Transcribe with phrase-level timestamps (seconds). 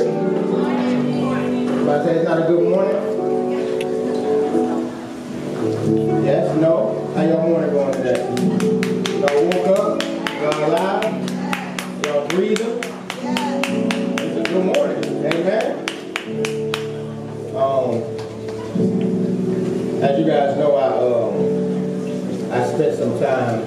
[0.00, 1.68] everybody?
[1.68, 2.96] Everybody say it's not a good morning?
[6.24, 6.56] Yes?
[6.60, 7.12] No?
[7.14, 8.20] How your morning going today?
[9.20, 10.02] Y'all woke up?
[10.42, 12.04] Y'all alive?
[12.04, 12.80] Y'all breathing?
[14.18, 15.04] It's a good morning.
[15.24, 15.64] Amen?
[17.56, 18.02] Um,
[20.02, 23.62] as you guys know, I um, I spent some time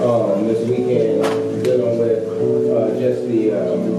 [0.00, 1.22] um, this weekend
[1.64, 2.24] dealing with
[2.72, 3.95] uh, just the um,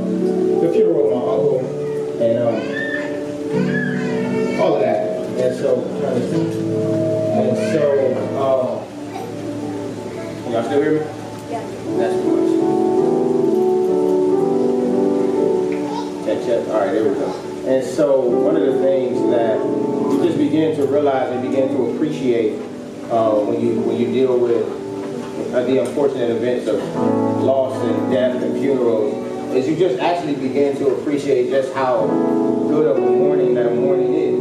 [2.20, 2.56] and um,
[4.60, 4.98] all of that.
[5.38, 5.84] And so,
[7.38, 7.84] and so,
[8.42, 8.82] um,
[10.52, 11.00] y'all still hear me?
[11.52, 11.62] Yeah.
[11.98, 12.44] That's good.
[16.26, 16.68] Check, check.
[16.70, 17.30] All right, there we go.
[17.68, 21.92] And so, one of the things that you just begin to realize and begin to
[21.92, 22.60] appreciate
[23.12, 24.66] uh, when you when you deal with
[25.54, 26.82] uh, the unfortunate events of
[27.44, 32.06] loss and death and funerals is you just actually begin to appreciate just how
[32.68, 34.40] good of a morning that morning is.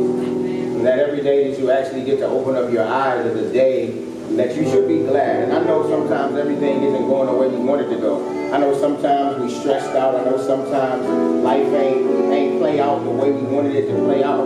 [0.76, 3.52] And that every day that you actually get to open up your eyes is a
[3.52, 3.90] day
[4.36, 5.44] that you should be glad.
[5.44, 8.52] And I know sometimes everything isn't going the way we want it to go.
[8.52, 10.14] I know sometimes we stressed out.
[10.14, 11.06] I know sometimes
[11.42, 14.44] life ain't ain't play out the way we wanted it to play out.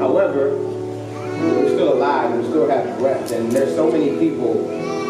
[0.00, 3.30] However, we're still alive and we still have breath.
[3.30, 4.54] And there's so many people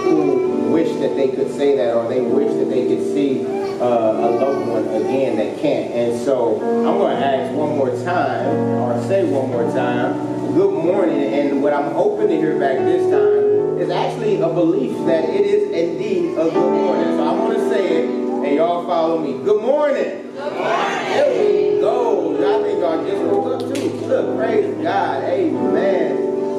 [0.02, 4.26] who wish that they could say that or they wish that they could see uh,
[4.26, 5.92] a loved one again that can't.
[5.92, 8.46] And so I'm going to ask one more time
[8.78, 11.34] or say one more time, good morning.
[11.34, 15.44] And what I'm hoping to hear back this time is actually a belief that it
[15.44, 17.16] is indeed a good morning.
[17.16, 19.44] So I want to say it and y'all follow me.
[19.44, 20.32] Good morning.
[20.34, 20.58] Good morning.
[20.58, 22.36] There we go.
[22.38, 23.88] I think God just woke up too.
[24.06, 25.24] Look, praise God.
[25.24, 26.11] Amen.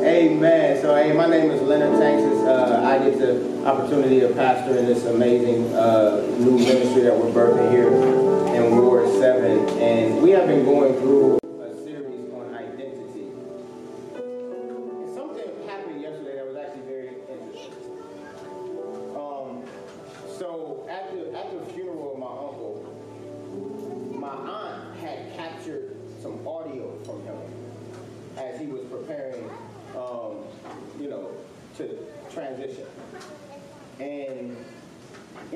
[0.04, 0.82] Amen.
[0.82, 2.24] So, hey, my name is Leonard Tanks.
[2.44, 7.32] Uh, I get the opportunity to pastor in this amazing uh, new ministry that we're
[7.32, 7.88] birthing here
[8.54, 9.70] in Ward 7.
[9.80, 11.40] And we have been going through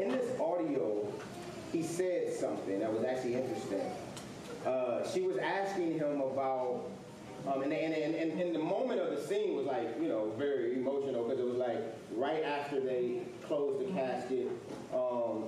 [0.02, 1.08] in this audio,
[1.72, 3.81] he said something that was actually interesting.
[4.66, 6.90] Uh, she was asking him about,
[7.47, 10.74] um, and, and, and, and, the moment of the scene was like, you know, very
[10.74, 11.80] emotional because it was like
[12.16, 14.50] right after they closed the casket,
[14.94, 15.46] um,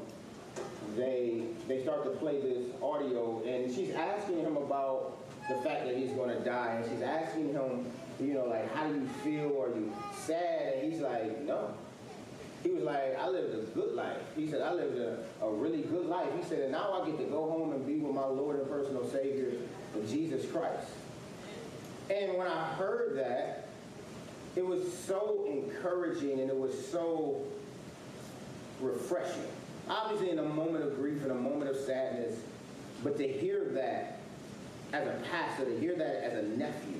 [0.95, 5.17] they they start to play this audio and she's asking him about
[5.47, 7.85] the fact that he's going to die and she's asking him
[8.19, 9.61] you know like how do you feel?
[9.61, 10.73] Are you sad?
[10.73, 11.73] And he's like no
[12.63, 14.17] he was like i lived a good life.
[14.35, 16.27] He said i lived a, a really good life.
[16.37, 18.69] He said and now i get to go home and be with my lord and
[18.69, 19.53] personal savior
[20.07, 20.87] jesus christ.
[22.09, 23.69] And when i heard that
[24.55, 27.41] it was so encouraging and it was so
[28.81, 29.47] refreshing.
[29.89, 32.39] Obviously in a moment of grief and a moment of sadness,
[33.03, 34.19] but to hear that
[34.93, 36.97] as a pastor, to hear that as a nephew,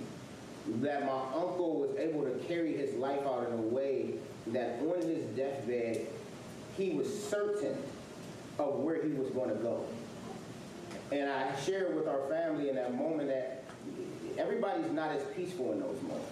[0.82, 4.14] that my uncle was able to carry his life out in a way
[4.54, 6.08] that on his deathbed,
[6.78, 7.78] he was certain
[8.58, 9.86] of where he was going to go.
[11.12, 13.64] And I shared with our family in that moment that
[14.38, 16.30] everybody's not as peaceful in those moments.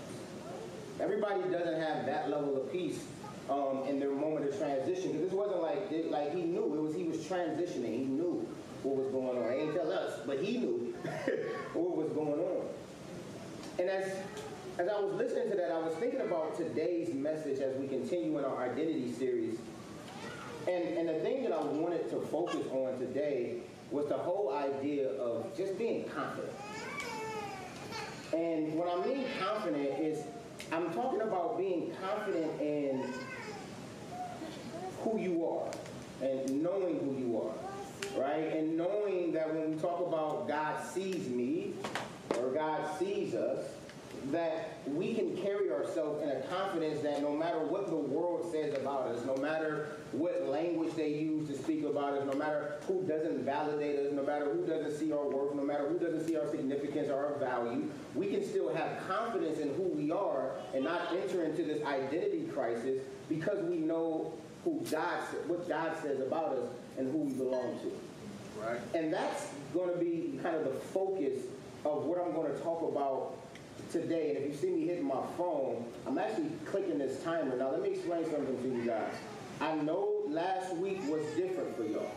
[1.00, 3.04] Everybody doesn't have that level of peace
[3.50, 6.96] um, in their moment of transition because this wasn't like like he knew it was
[6.96, 8.00] he was transitioning.
[8.00, 8.48] He knew
[8.84, 9.52] what was going on.
[9.52, 10.94] He didn't tell us, but he knew
[11.74, 12.66] what was going on.
[13.80, 14.12] And as
[14.80, 18.38] as I was listening to that, I was thinking about today's message as we continue
[18.38, 19.58] in our identity series.
[20.68, 23.56] And and the thing that I wanted to focus on today
[23.90, 26.54] was the whole idea of just being confident.
[28.34, 30.24] And what I mean confident is
[30.72, 33.04] I'm talking about being confident in
[35.00, 35.72] who you are
[36.22, 38.54] and knowing who you are, right?
[38.54, 41.74] And knowing that when we talk about God sees me
[42.38, 43.64] or God sees us,
[44.32, 47.60] that we can carry ourselves in a confidence that no matter
[48.52, 52.76] says about us, no matter what language they use to speak about us, no matter
[52.88, 56.26] who doesn't validate us, no matter who doesn't see our worth, no matter who doesn't
[56.26, 60.52] see our significance or our value, we can still have confidence in who we are
[60.74, 66.20] and not enter into this identity crisis because we know who God, what God says
[66.20, 67.92] about us and who we belong to.
[68.62, 68.80] Right.
[68.96, 71.44] And that's going to be kind of the focus
[71.86, 73.38] of what I'm going to talk about
[73.92, 74.36] today.
[74.36, 77.56] And if you see me hitting my phone, I'm actually clicking this timer.
[77.58, 79.14] Now, let me explain something to you guys.
[79.60, 82.12] I know last week was different for y'all.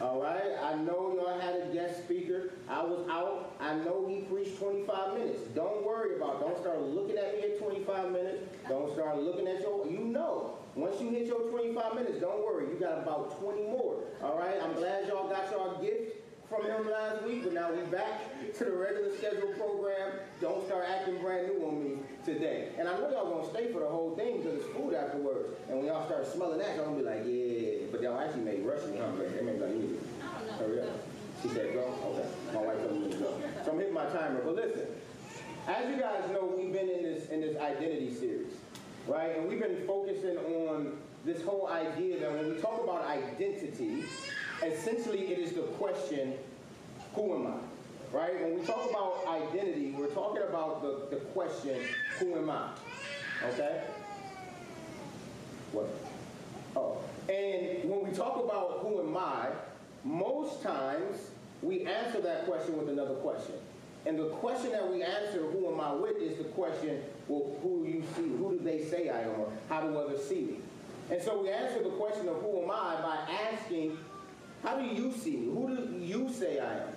[0.00, 0.58] All right?
[0.62, 2.50] I know y'all had a guest speaker.
[2.68, 3.54] I was out.
[3.60, 5.40] I know he preached 25 minutes.
[5.54, 6.40] Don't worry about it.
[6.40, 8.38] Don't start looking at me at 25 minutes.
[8.68, 10.58] Don't start looking at your, you know.
[10.74, 12.66] Once you hit your 25 minutes, don't worry.
[12.66, 14.02] You got about 20 more.
[14.22, 14.56] All right?
[14.60, 16.16] I'm glad y'all got y'all gift
[16.54, 20.12] from him last week, but now we back to the regular scheduled program.
[20.40, 22.68] Don't start acting brand new on me today.
[22.78, 25.54] And I know y'all gonna stay for the whole thing because it's food afterwards.
[25.68, 27.86] And when y'all start smelling that, y'all gonna be like, yeah.
[27.90, 29.28] But y'all actually made rush me hungry.
[29.28, 30.56] They made like, yeah.
[30.58, 30.88] Hurry up.
[31.42, 31.94] She said, go?
[32.04, 32.28] Okay.
[32.54, 33.40] My wife told me to go.
[33.64, 34.40] So I'm hitting my timer.
[34.44, 34.86] But listen,
[35.66, 38.52] as you guys know, we've been in this in this identity series,
[39.06, 39.36] right?
[39.36, 44.04] And we've been focusing on this whole idea that when we talk about identity,
[44.66, 46.34] essentially it is the question,
[47.14, 48.16] who am I?
[48.16, 48.40] Right?
[48.40, 51.80] When we talk about identity, we're talking about the, the question,
[52.18, 52.68] who am I?
[53.48, 53.82] Okay?
[55.72, 55.88] What?
[56.76, 56.98] Oh.
[57.28, 59.48] And when we talk about who am I,
[60.04, 61.30] most times
[61.62, 63.54] we answer that question with another question.
[64.06, 67.84] And the question that we answer, who am I with, is the question, well, who
[67.84, 68.28] do you see?
[68.36, 69.46] Who do they say I am?
[69.68, 70.56] How do others see me?
[71.10, 73.98] And so we answer the question of who am I by asking,
[74.64, 75.46] how do you see me?
[75.52, 76.88] Who do you say I am?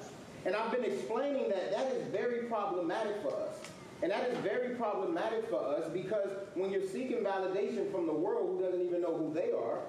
[0.45, 3.59] And I've been explaining that that is very problematic for us.
[4.01, 8.57] And that is very problematic for us because when you're seeking validation from the world
[8.57, 9.81] who doesn't even know who they are,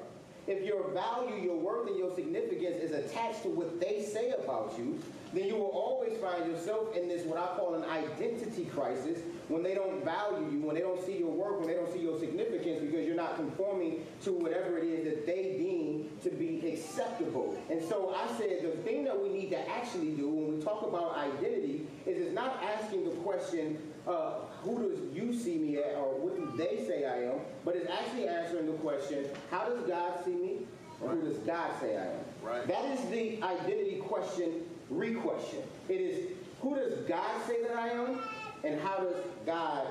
[0.49, 4.75] if your value, your worth, and your significance is attached to what they say about
[4.79, 4.99] you,
[5.35, 9.19] then you will always find yourself in this, what I call an identity crisis,
[9.49, 12.01] when they don't value you, when they don't see your work, when they don't see
[12.01, 16.67] your significance, because you're not conforming to whatever it is that they deem to be
[16.67, 17.57] acceptable.
[17.71, 20.83] And so I said the thing that we need to actually do when we talk
[20.83, 25.95] about identity is it's not asking the question, uh, who does you see me at,
[25.97, 29.81] or what do they say I am, but it's actually answering the question, how does
[29.87, 30.57] God see me,
[31.01, 32.21] or who does God say I am?
[32.43, 32.67] Right.
[32.67, 35.63] That is the identity question, re-question.
[35.89, 36.29] It is,
[36.61, 38.21] who does God say that I am,
[38.65, 39.17] and how does
[39.47, 39.87] God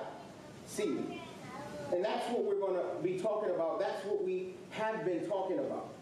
[0.66, 1.22] see me?
[1.94, 3.80] And that's what we're going to be talking about.
[3.80, 5.94] That's what we have been talking about.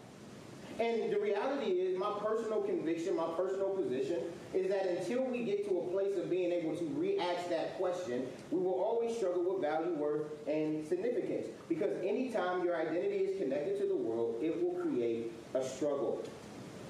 [0.78, 4.20] And the reality is, my personal conviction, my personal position,
[4.52, 8.26] is that until we get to a place of being able to re-ask that question,
[8.50, 11.46] we will always struggle with value, worth, and significance.
[11.70, 16.22] Because anytime your identity is connected to the world, it will create a struggle.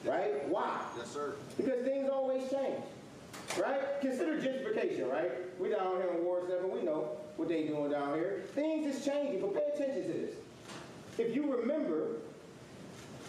[0.05, 0.49] Right?
[0.49, 0.81] Why?
[0.99, 1.37] Yes, sir.
[1.57, 2.83] Because things always change.
[3.57, 4.01] Right?
[4.01, 5.31] Consider gentrification, right?
[5.61, 8.45] We down here in Ward 7, we know what they doing down here.
[8.55, 10.35] Things is changing, but pay attention to this.
[11.19, 12.17] If you remember,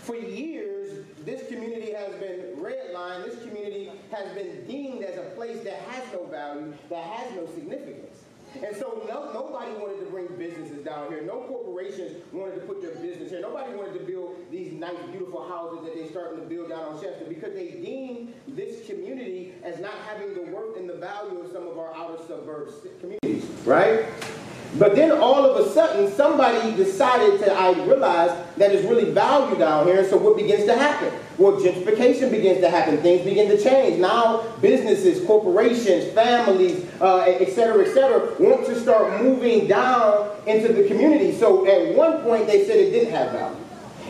[0.07, 5.61] for years, this community has been redlined, this community has been deemed as a place
[5.65, 8.23] that has no value, that has no significance.
[8.63, 11.21] And so no, nobody wanted to bring businesses down here.
[11.21, 13.41] No corporations wanted to put their business here.
[13.41, 17.01] Nobody wanted to build these nice, beautiful houses that they're starting to build down on
[17.01, 21.51] Chester because they deemed this community as not having the worth and the value of
[21.51, 24.05] some of our outer suburbs communities, right?
[24.77, 29.57] But then all of a sudden, somebody decided to, I realized that it's really value
[29.57, 30.07] down here.
[30.07, 31.11] So what begins to happen?
[31.39, 32.97] Well, gentrification begins to happen.
[32.97, 33.99] Things begin to change.
[33.99, 40.71] Now, businesses, corporations, families, uh, et cetera, et cetera, want to start moving down into
[40.73, 41.31] the community.
[41.33, 43.63] So at one point, they said it didn't have value.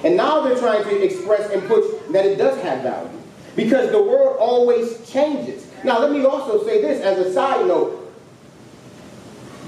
[0.04, 3.10] And now they're trying to express and push that it does have value.
[3.56, 5.66] Because the world always changes.
[5.84, 7.97] Now, let me also say this as a side note.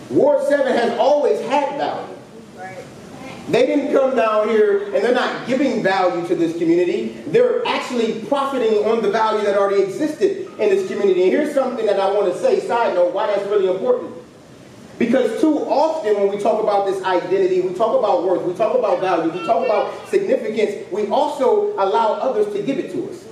[0.10, 2.16] Ward 7 has always had value.
[3.50, 7.18] They didn't come down here and they're not giving value to this community.
[7.28, 11.24] They're actually profiting on the value that already existed in this community.
[11.24, 14.14] And here's something that I want to say, side note, why that's really important.
[15.00, 18.78] Because too often when we talk about this identity, we talk about worth, we talk
[18.78, 23.29] about value, we talk about significance, we also allow others to give it to us.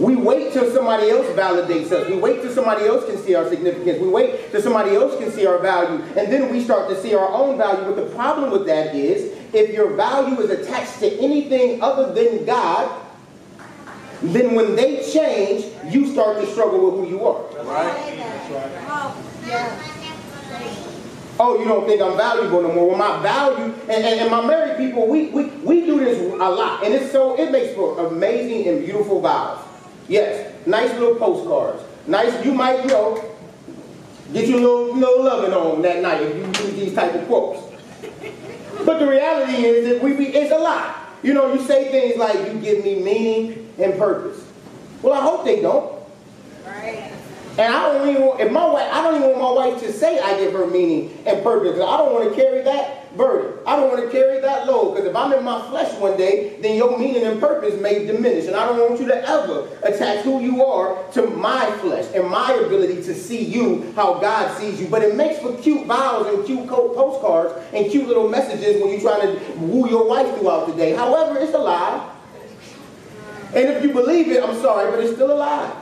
[0.00, 2.08] We wait till somebody else validates us.
[2.08, 4.00] We wait till somebody else can see our significance.
[4.00, 6.02] We wait till somebody else can see our value.
[6.16, 7.84] And then we start to see our own value.
[7.84, 12.46] But the problem with that is if your value is attached to anything other than
[12.46, 12.90] God,
[14.22, 17.42] then when they change, you start to struggle with who you are.
[17.62, 18.16] Right.
[21.38, 22.88] Oh, you don't think I'm valuable no more.
[22.88, 26.36] Well, my value, and, and, and my married people, we, we, we do this a
[26.36, 26.84] lot.
[26.84, 29.66] And it's so, it makes for amazing and beautiful vows.
[30.10, 31.84] Yes, nice little postcards.
[32.08, 33.32] Nice, you might, you know,
[34.32, 37.14] get you a little, you know, loving on that night if you use these type
[37.14, 37.62] of quotes.
[38.84, 40.96] But the reality is that we be, it's a lot.
[41.22, 44.44] You know, you say things like, you give me meaning and purpose.
[45.00, 46.02] Well, I hope they don't.
[46.66, 47.12] Right.
[47.56, 49.92] And I don't even want, if my wife, I don't even want my wife to
[49.92, 51.76] say I give her meaning and purpose.
[51.76, 53.58] I don't want to carry that burden.
[53.66, 56.58] I don't want to carry that load because if I'm in my flesh one day,
[56.60, 58.46] then your meaning and purpose may diminish.
[58.46, 62.28] And I don't want you to ever attach who you are to my flesh and
[62.28, 64.88] my ability to see you how God sees you.
[64.88, 69.00] But it makes for cute vows and cute postcards and cute little messages when you're
[69.00, 70.94] trying to woo your wife throughout the day.
[70.94, 72.16] However, it's a lie.
[73.52, 75.76] And if you believe it, I'm sorry, but it's still a lie.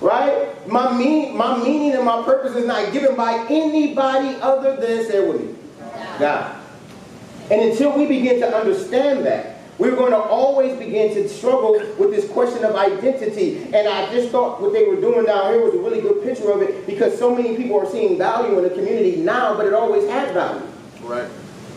[0.00, 0.66] Right?
[0.68, 5.28] My, mean, my meaning and my purpose is not given by anybody other than, say
[5.28, 5.54] with me,
[6.18, 6.56] God.
[7.50, 12.10] And until we begin to understand that, we're going to always begin to struggle with
[12.10, 13.62] this question of identity.
[13.72, 16.50] And I just thought what they were doing down here was a really good picture
[16.50, 19.72] of it because so many people are seeing value in the community now, but it
[19.72, 20.66] always had value.
[21.02, 21.30] Right.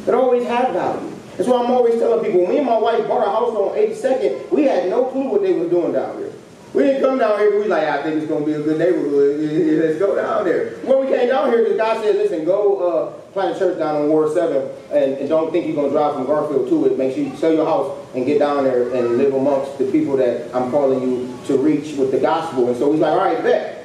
[0.07, 1.12] It always had value.
[1.38, 3.77] That's why I'm always telling people, when me and my wife bought a house on
[3.77, 6.33] 82nd, we had no clue what they were doing down here.
[6.74, 8.79] We didn't come down here, we like, I think it's going to be a good
[8.79, 9.39] neighborhood.
[9.83, 10.75] Let's go down there.
[10.77, 13.95] When we came down here, because God said, listen, go uh, plant a church down
[13.95, 16.97] on Ward 7 and, and don't think you're going to drive from Garfield to it.
[16.97, 20.17] Make sure you sell your house and get down there and live amongst the people
[20.17, 22.67] that I'm calling you to reach with the gospel.
[22.67, 23.77] And so he's like, all right, bet.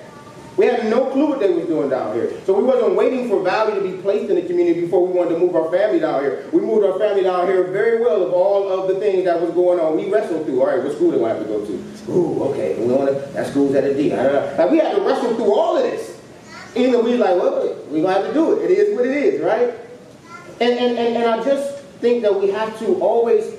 [0.56, 2.40] We had no clue what they was doing down here.
[2.46, 5.34] So we wasn't waiting for value to be placed in the community before we wanted
[5.34, 6.48] to move our family down here.
[6.50, 9.50] We moved our family down here very well of all of the things that was
[9.50, 9.96] going on.
[9.96, 11.84] We wrestled through, all right, what school do I have to go to?
[12.08, 14.16] Ooh, okay, we want to, that school's at a D.
[14.16, 16.15] Like we had to wrestle through all of this.
[16.76, 18.70] Even we like, well, we're to have to do it.
[18.70, 19.74] It is what it is, right?
[20.60, 23.54] And, and, and, and I just think that we have to always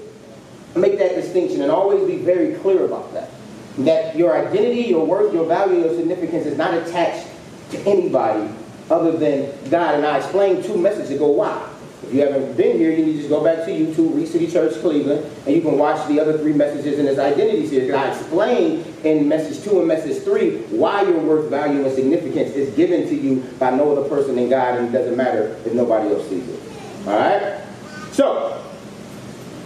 [0.76, 3.32] make that distinction and always be very clear about that
[3.80, 7.28] that your identity, your worth, your value, your significance is not attached
[7.70, 8.52] to anybody
[8.90, 9.96] other than God.
[9.96, 11.70] And I explained two messages ago why.
[12.04, 14.50] If you haven't been here, you need to just go back to YouTube, Reach City
[14.50, 17.92] Church Cleveland, and you can watch the other three messages in this identity series.
[17.92, 22.74] I explained in message two and message three why your worth, value, and significance is
[22.76, 26.14] given to you by no other person than God, and it doesn't matter if nobody
[26.14, 26.60] else sees it.
[27.08, 27.64] All right?
[28.12, 28.64] So,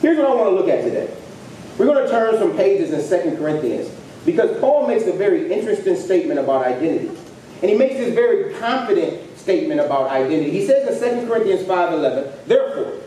[0.02, 1.14] here's what I want to look at today.
[1.78, 3.90] We're going to turn some pages in Second Corinthians.
[4.26, 7.10] Because Paul makes a very interesting statement about identity.
[7.62, 10.52] And he makes this very confident statement about identity.
[10.52, 13.00] He says in 2 Corinthians 5.11, Therefore,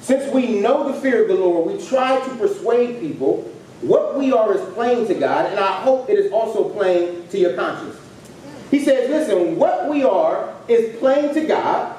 [0.00, 3.50] since we know the fear of the Lord, we try to persuade people
[3.84, 7.38] what we are is plain to God, and I hope it is also plain to
[7.38, 7.96] your conscience.
[8.70, 11.94] He says, listen, what we are is plain to God,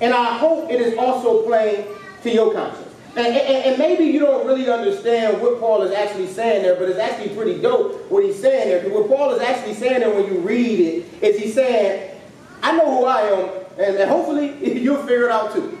[0.00, 1.84] and I hope it is also plain
[2.22, 2.94] to your conscience.
[3.16, 6.88] And, and, and, maybe you don't really understand what Paul is actually saying there, but
[6.90, 8.92] it's actually pretty dope what he's saying there.
[8.92, 12.15] What Paul is actually saying there when you read it is he's saying,
[12.62, 13.48] I know who I am,
[13.78, 15.78] and, hopefully you'll figure it out too.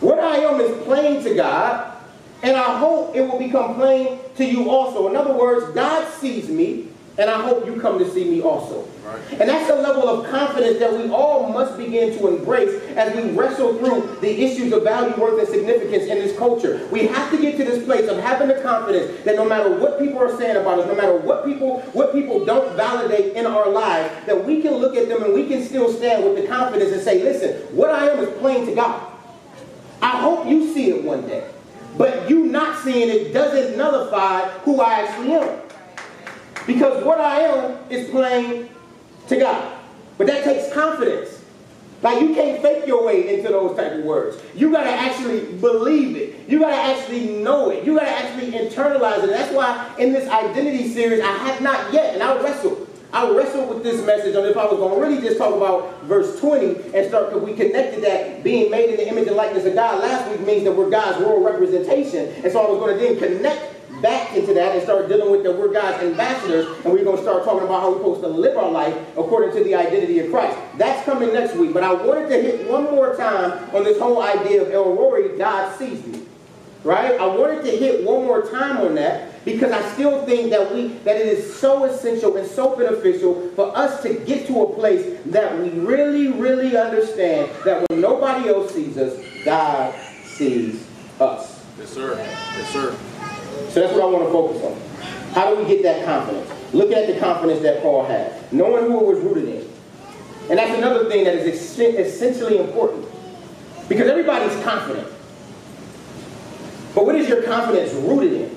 [0.00, 1.96] What I am is plain to God,
[2.42, 5.08] and I hope it will become plain to you also.
[5.08, 6.87] In other words, God sees me,
[7.18, 8.86] and I hope you come to see me also.
[9.04, 9.40] Right.
[9.40, 13.32] And that's a level of confidence that we all must begin to embrace as we
[13.32, 16.86] wrestle through the issues of value, worth, and significance in this culture.
[16.92, 19.98] We have to get to this place of having the confidence that no matter what
[19.98, 23.68] people are saying about us, no matter what people what people don't validate in our
[23.68, 26.92] lives, that we can look at them and we can still stand with the confidence
[26.92, 29.12] and say, listen, what I am is plain to God.
[30.00, 31.50] I hope you see it one day.
[31.96, 35.67] But you not seeing it doesn't nullify who I actually am.
[36.68, 38.68] Because what I am is plain
[39.28, 39.78] to God.
[40.18, 41.42] But that takes confidence.
[42.02, 44.36] Like you can't fake your way into those type of words.
[44.54, 46.46] You got to actually believe it.
[46.46, 47.84] You got to actually know it.
[47.84, 49.30] You got to actually internalize it.
[49.30, 52.86] That's why in this identity series, I have not yet, and I'll wrestle.
[53.14, 56.38] I wrestled with this message on if I was to really just talk about verse
[56.38, 59.74] 20 and start, because we connected that being made in the image and likeness of
[59.74, 62.28] God last week means that we're God's world representation.
[62.44, 65.56] And so I was to then connect back into that and start dealing with that
[65.56, 68.56] we're God's ambassadors and we're going to start talking about how we're supposed to live
[68.56, 70.58] our life according to the identity of Christ.
[70.76, 71.72] That's coming next week.
[71.72, 75.36] But I wanted to hit one more time on this whole idea of El Roi,
[75.36, 76.22] God sees me.
[76.84, 77.20] Right?
[77.20, 80.88] I wanted to hit one more time on that because I still think that we
[80.98, 85.18] that it is so essential and so beneficial for us to get to a place
[85.26, 89.92] that we really, really understand that when nobody else sees us, God
[90.24, 90.86] sees
[91.20, 91.64] us.
[91.78, 92.16] Yes, sir.
[92.16, 92.96] Yes, sir.
[93.70, 95.32] So that's what I want to focus on.
[95.32, 96.50] How do we get that confidence?
[96.72, 99.68] Look at the confidence that Paul had, knowing who it was rooted in.
[100.50, 103.06] And that's another thing that is essentially important.
[103.88, 105.08] Because everybody's confident.
[106.94, 108.56] But what is your confidence rooted in?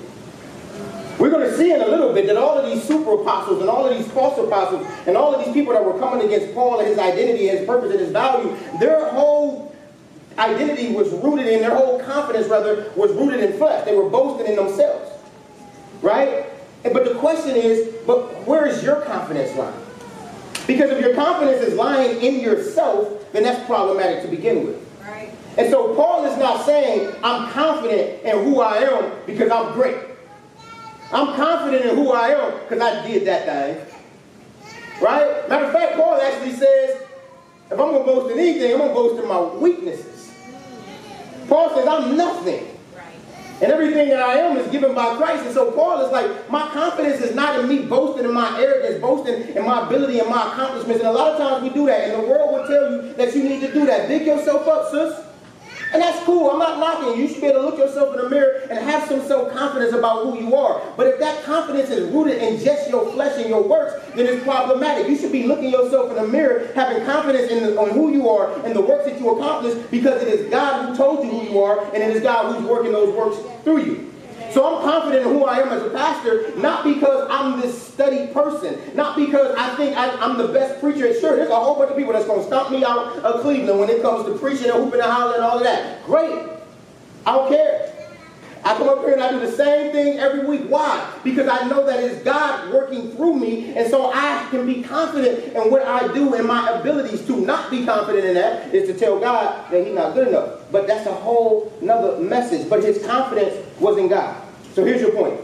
[1.18, 3.70] We're going to see in a little bit that all of these super apostles and
[3.70, 6.80] all of these false apostles and all of these people that were coming against Paul
[6.80, 9.74] and his identity, and his purpose, and his value, their whole
[10.38, 13.84] identity was rooted in, their whole confidence, rather, was rooted in flesh.
[13.84, 15.10] They were boasting in themselves.
[16.00, 16.46] Right?
[16.82, 19.74] But the question is, but where is your confidence lying?
[20.66, 24.76] Because if your confidence is lying in yourself, then that's problematic to begin with.
[25.02, 25.32] Right.
[25.56, 29.96] And so Paul is not saying, I'm confident in who I am because I'm great.
[31.12, 33.86] I'm confident in who I am because I did that thing.
[35.02, 35.48] Right?
[35.48, 37.02] Matter of fact, Paul actually says,
[37.66, 40.11] if I'm going to boast in anything, I'm going to boast in my weaknesses.
[41.48, 42.68] Paul says, I'm nothing.
[43.60, 45.44] And everything that I am is given by Christ.
[45.44, 49.00] And so Paul is like, my confidence is not in me boasting in my arrogance,
[49.00, 51.00] boasting in my ability and my accomplishments.
[51.00, 52.08] And a lot of times we do that.
[52.08, 54.08] And the world will tell you that you need to do that.
[54.08, 55.31] Big yourself up, sis.
[55.92, 56.50] And that's cool.
[56.50, 57.28] I'm not knocking you.
[57.28, 60.38] Should be able to look yourself in the mirror and have some self-confidence about who
[60.38, 60.80] you are.
[60.96, 64.42] But if that confidence is rooted in just your flesh and your works, then it's
[64.42, 65.08] problematic.
[65.08, 68.28] You should be looking yourself in the mirror, having confidence in the, on who you
[68.28, 71.42] are and the works that you accomplish because it is God who told you who
[71.50, 74.12] you are and it is God who's working those works through you.
[74.52, 78.32] So I'm confident in who I am as a pastor, not because I'm this studied
[78.34, 81.06] person, not because I think I, am the best preacher.
[81.06, 83.40] And Sure, there's a whole bunch of people that's going to stomp me out of
[83.40, 86.04] Cleveland when it comes to preaching and hooping and hollering and all of that.
[86.04, 86.48] Great.
[87.24, 87.91] I don't care.
[88.64, 90.68] I come up here and I do the same thing every week.
[90.68, 91.12] Why?
[91.24, 95.54] Because I know that it's God working through me, and so I can be confident
[95.54, 97.26] in what I do and my abilities.
[97.26, 100.60] To not be confident in that is to tell God that He's not good enough.
[100.70, 102.68] But that's a whole nother message.
[102.68, 104.40] But his confidence was in God.
[104.74, 105.40] So here's your point.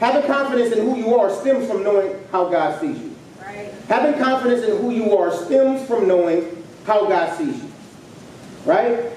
[0.00, 3.14] Having confidence in who you are stems from knowing how God sees you.
[3.40, 3.72] Right.
[3.88, 7.70] Having confidence in who you are stems from knowing how God sees you.
[8.64, 9.10] Right?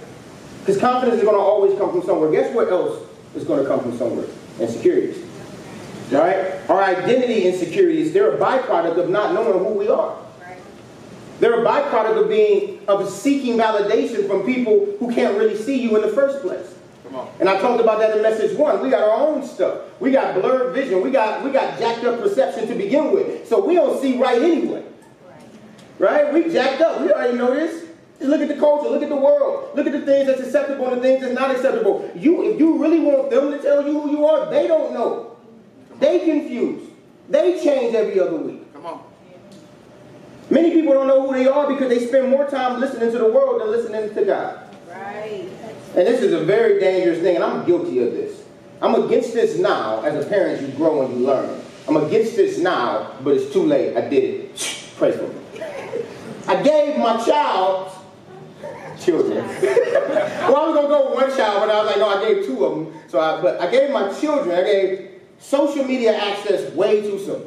[0.59, 2.29] Because confidence is going to always come from somewhere.
[2.29, 4.27] Guess what else is going to come from somewhere?
[4.59, 5.23] Insecurities.
[6.11, 6.61] Right?
[6.69, 10.17] Our identity insecurities, they're a byproduct of not knowing who we are.
[11.39, 15.95] They're a byproduct of being of seeking validation from people who can't really see you
[15.95, 16.73] in the first place.
[17.39, 18.81] And I talked about that in message one.
[18.81, 19.99] We got our own stuff.
[19.99, 21.01] We got blurred vision.
[21.01, 23.47] We got we got jacked up perception to begin with.
[23.47, 24.83] So we don't see right anyway.
[25.99, 26.31] Right?
[26.33, 27.01] We jacked up.
[27.01, 27.86] We already know this.
[28.19, 30.87] Just look at the culture, look at the world, look at the things that's acceptable
[30.87, 32.11] and the things that's not acceptable.
[32.15, 35.37] You, if you really want them to tell you who you are, they don't know.
[35.99, 36.89] They confuse.
[37.29, 38.73] They change every other week.
[38.73, 39.03] Come on.
[40.49, 43.31] Many people don't know who they are because they spend more time listening to the
[43.31, 44.63] world than listening to God.
[44.89, 45.49] Right.
[45.95, 48.43] And this is a very dangerous thing, and I'm guilty of this.
[48.81, 50.01] I'm against this now.
[50.03, 51.61] As a parent, you grow and you learn.
[51.87, 53.97] I'm against this now, but it's too late.
[53.97, 54.93] I did it.
[54.97, 55.39] Praise for me.
[56.47, 57.91] I gave my child
[58.99, 59.37] children.
[59.61, 62.45] well, I was gonna go with one child, but I was like, no, I gave
[62.45, 62.93] two of them.
[63.07, 64.57] So, I, but I gave my children.
[64.57, 67.45] I gave social media access way too soon.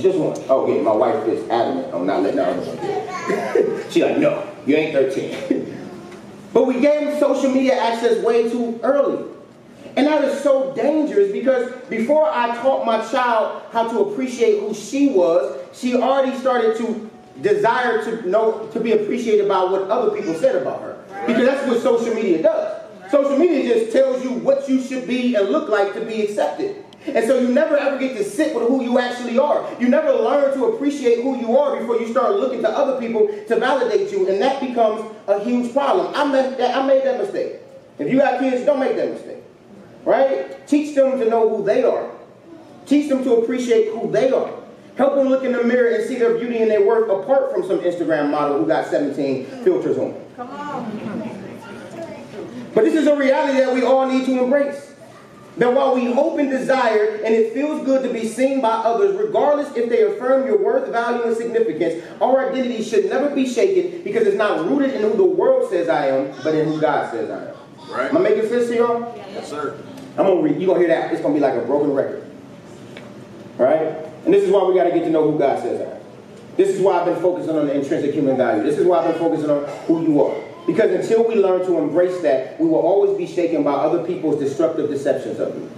[0.00, 0.36] Just one.
[0.48, 1.94] Oh, yeah, my wife is adamant.
[1.94, 3.84] I'm not letting her.
[3.90, 5.70] She's like, no, you ain't 13.
[6.54, 9.24] But we gave social media access way too early.
[9.96, 14.72] And that is so dangerous because before I taught my child how to appreciate who
[14.72, 20.16] she was, she already started to desire to know to be appreciated by what other
[20.16, 21.04] people said about her.
[21.26, 22.82] Because that's what social media does.
[23.10, 26.84] Social media just tells you what you should be and look like to be accepted.
[27.06, 29.68] And so you never ever get to sit with who you actually are.
[29.78, 33.26] You never learn to appreciate who you are before you start looking to other people
[33.26, 36.14] to validate you, and that becomes a huge problem.
[36.14, 37.56] I made that, I made that mistake.
[37.98, 39.42] If you got kids, don't make that mistake.
[40.04, 40.66] Right?
[40.66, 42.10] Teach them to know who they are.
[42.86, 44.50] Teach them to appreciate who they are.
[44.96, 47.66] Help them look in the mirror and see their beauty and their worth apart from
[47.66, 50.14] some Instagram model who got 17 filters on.
[50.36, 51.44] Come on.
[52.74, 54.92] But this is a reality that we all need to embrace.
[55.56, 59.16] That while we hope and desire, and it feels good to be seen by others,
[59.16, 64.02] regardless if they affirm your worth, value, and significance, our identity should never be shaken
[64.02, 67.12] because it's not rooted in who the world says I am, but in who God
[67.12, 67.54] says I am.
[67.88, 68.10] Right.
[68.10, 69.14] Am I making sense to y'all?
[69.32, 69.78] Yes, sir.
[70.16, 70.60] I'm gonna read.
[70.60, 71.12] You're gonna hear that.
[71.12, 72.28] It's gonna be like a broken record.
[73.60, 74.13] All right?
[74.24, 76.02] And this is why we got to get to know who God says I am.
[76.56, 78.62] This is why I've been focusing on the intrinsic human value.
[78.62, 80.34] This is why I've been focusing on who you are.
[80.66, 84.40] Because until we learn to embrace that, we will always be shaken by other people's
[84.40, 85.70] destructive deceptions of you.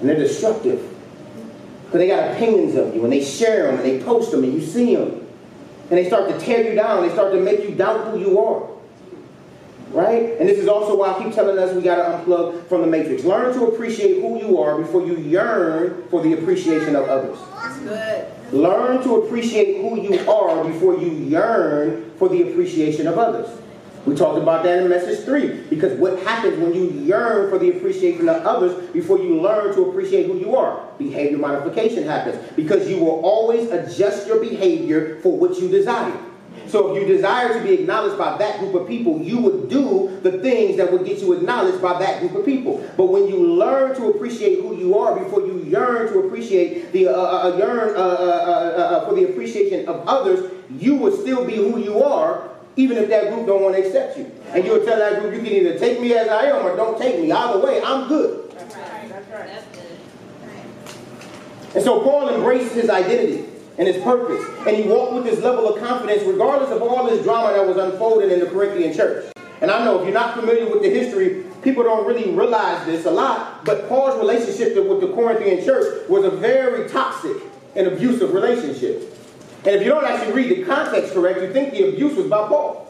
[0.00, 0.80] And they're destructive.
[1.84, 4.52] Because they got opinions of you, and they share them, and they post them, and
[4.52, 5.26] you see them.
[5.90, 7.06] And they start to tear you down.
[7.06, 8.68] They start to make you doubt who you are.
[9.90, 10.36] Right?
[10.38, 12.86] And this is also why I keep telling us we got to unplug from the
[12.86, 13.24] matrix.
[13.24, 17.38] Learn to appreciate who you are before you yearn for the appreciation of others.
[17.54, 18.52] That's good.
[18.52, 23.48] Learn to appreciate who you are before you yearn for the appreciation of others.
[24.08, 25.62] We talked about that in message three.
[25.68, 29.90] Because what happens when you yearn for the appreciation of others before you learn to
[29.90, 30.82] appreciate who you are?
[30.98, 32.36] Behavior modification happens.
[32.56, 36.18] Because you will always adjust your behavior for what you desire.
[36.68, 40.20] So if you desire to be acknowledged by that group of people, you would do
[40.22, 42.86] the things that would get you acknowledged by that group of people.
[42.96, 47.08] But when you learn to appreciate who you are before you yearn to appreciate the
[47.08, 51.16] uh, uh, uh yearn uh, uh, uh, uh for the appreciation of others, you will
[51.16, 54.30] still be who you are even if that group don't want to accept you.
[54.50, 56.96] And you'll tell that group, you can either take me as I am or don't
[56.96, 57.32] take me.
[57.32, 58.52] Either way, I'm good.
[58.52, 59.08] That's right.
[59.08, 59.50] That's right.
[61.74, 64.44] And so Paul embraced his identity and his purpose.
[64.66, 67.76] And he walked with this level of confidence regardless of all this drama that was
[67.76, 69.32] unfolding in the Corinthian church.
[69.60, 73.06] And I know if you're not familiar with the history, people don't really realize this
[73.06, 77.36] a lot, but Paul's relationship with the Corinthian church was a very toxic
[77.74, 79.14] and abusive relationship.
[79.64, 82.46] And if you don't actually read the context correct, you think the abuse was by
[82.46, 82.84] Paul.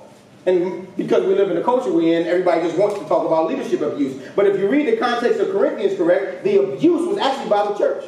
[0.47, 3.49] And because we live in the culture we're in, everybody just wants to talk about
[3.49, 4.23] leadership abuse.
[4.37, 7.75] But if you read the context of Corinthians correct, the abuse was actually by the
[7.75, 8.05] church.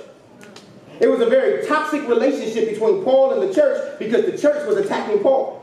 [1.01, 4.77] It was a very toxic relationship between Paul and the church because the church was
[4.77, 5.57] attacking Paul.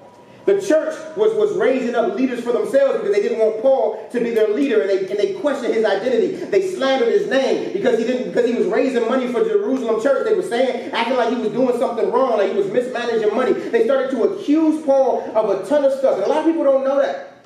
[0.45, 4.19] The church was, was raising up leaders for themselves because they didn't want Paul to
[4.21, 6.38] be their leader and they, and they questioned his identity.
[6.38, 10.26] They slandered his name because he didn't because he was raising money for Jerusalem church.
[10.26, 13.52] They were saying, acting like he was doing something wrong, like he was mismanaging money.
[13.52, 16.15] They started to accuse Paul of a ton of stuff.
[16.15, 17.43] And a lot of people don't know that.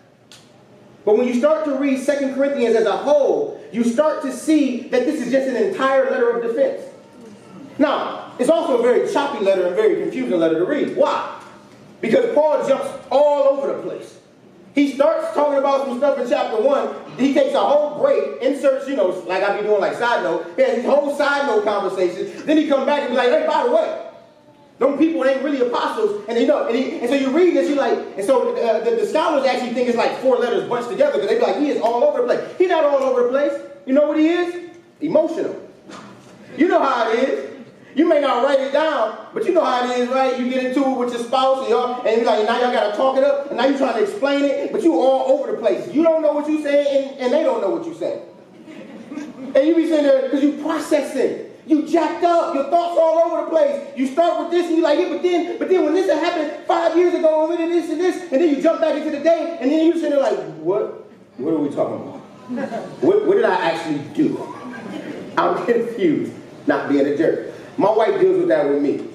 [1.03, 4.89] But when you start to read Second Corinthians as a whole, you start to see
[4.89, 6.83] that this is just an entire letter of defense.
[7.81, 10.95] Now, it's also a very choppy letter and very confusing letter to read.
[10.95, 11.41] Why?
[11.99, 14.19] Because Paul jumps all over the place.
[14.75, 17.17] He starts talking about some stuff in chapter 1.
[17.17, 20.53] He takes a whole break, inserts, you know, like I be doing like side note.
[20.55, 22.43] He has these whole side note conversations.
[22.43, 24.05] Then he comes back and be like, hey, by the way,
[24.77, 26.23] them people ain't really apostles.
[26.29, 28.83] And you know, and, he, and so you read this, you like, and so uh,
[28.83, 31.57] the, the, scholars actually think it's like four letters bunched together because they be like,
[31.57, 32.57] he is all over the place.
[32.59, 33.53] He's not all over the place.
[33.87, 34.69] You know what he is?
[35.01, 35.59] Emotional.
[36.57, 37.51] You know how it is.
[37.95, 40.39] You may not write it down, but you know how it is, right?
[40.39, 42.91] You get into it with your spouse, and, y'all, and you're like, now y'all got
[42.91, 45.51] to talk it up, and now you're trying to explain it, but you all over
[45.51, 45.93] the place.
[45.93, 48.23] You don't know what you're saying, and, and they don't know what you're saying.
[49.55, 51.47] and you be sitting there because you processing.
[51.67, 52.55] You jacked up.
[52.55, 53.97] Your thoughts all over the place.
[53.97, 56.65] You start with this, and you're like, yeah, but then, but then when this happened
[56.65, 59.23] five years ago, and then this and this, and then you jump back into the
[59.23, 61.09] day, and then you sitting there like, what?
[61.37, 62.21] What are we talking about?
[63.01, 64.37] what, what did I actually do?
[65.37, 66.33] I'm confused,
[66.67, 67.50] not being a jerk.
[67.81, 69.07] My wife deals with that with me.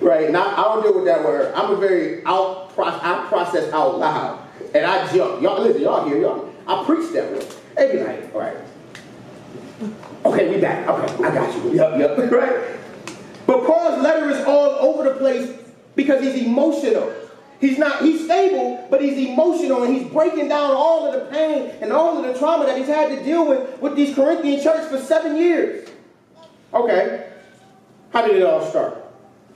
[0.00, 0.26] Right?
[0.26, 1.52] And I, don't deal with that with her.
[1.54, 4.44] I'm a very out I process out loud.
[4.74, 5.40] And I jump.
[5.40, 6.52] Y'all listen, y'all hear y'all.
[6.66, 7.92] I preach that way.
[7.92, 8.56] Be like, all right.
[10.24, 10.88] Okay, we back.
[10.88, 11.74] Okay, I got you.
[11.74, 12.32] Yep, yep.
[12.32, 12.76] right?
[13.46, 15.56] But Paul's letter is all over the place
[15.94, 17.14] because he's emotional.
[17.60, 21.72] He's not, he's stable, but he's emotional and he's breaking down all of the pain
[21.80, 24.90] and all of the trauma that he's had to deal with with these Corinthian church
[24.90, 25.88] for seven years.
[26.74, 27.30] Okay.
[28.16, 28.96] How did it all start?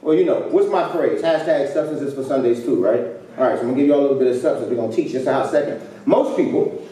[0.03, 1.23] Well, you know, what's my phrase?
[1.23, 3.01] Hashtag substances for Sundays too, right?
[3.39, 4.71] All right, so I'm to give you all a little bit of substance.
[4.71, 5.81] We're to teach this out second.
[6.05, 6.87] Most people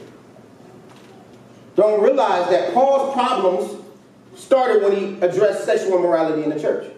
[1.77, 3.85] don't realize that Paul's problems
[4.35, 6.91] started when he addressed sexual immorality in the church.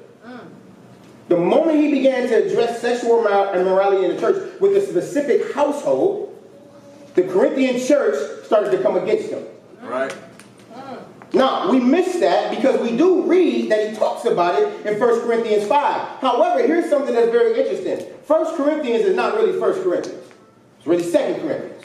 [1.26, 6.32] The moment he began to address sexual immorality in the church with a specific household,
[7.16, 9.42] the Corinthian church started to come against him.
[9.82, 10.14] Right.
[11.32, 15.20] Now, we miss that because we do read that he talks about it in 1
[15.20, 16.20] Corinthians 5.
[16.20, 18.06] However, here's something that's very interesting.
[18.26, 20.26] 1 Corinthians is not really 1 Corinthians.
[20.78, 21.84] It's really 2 Corinthians.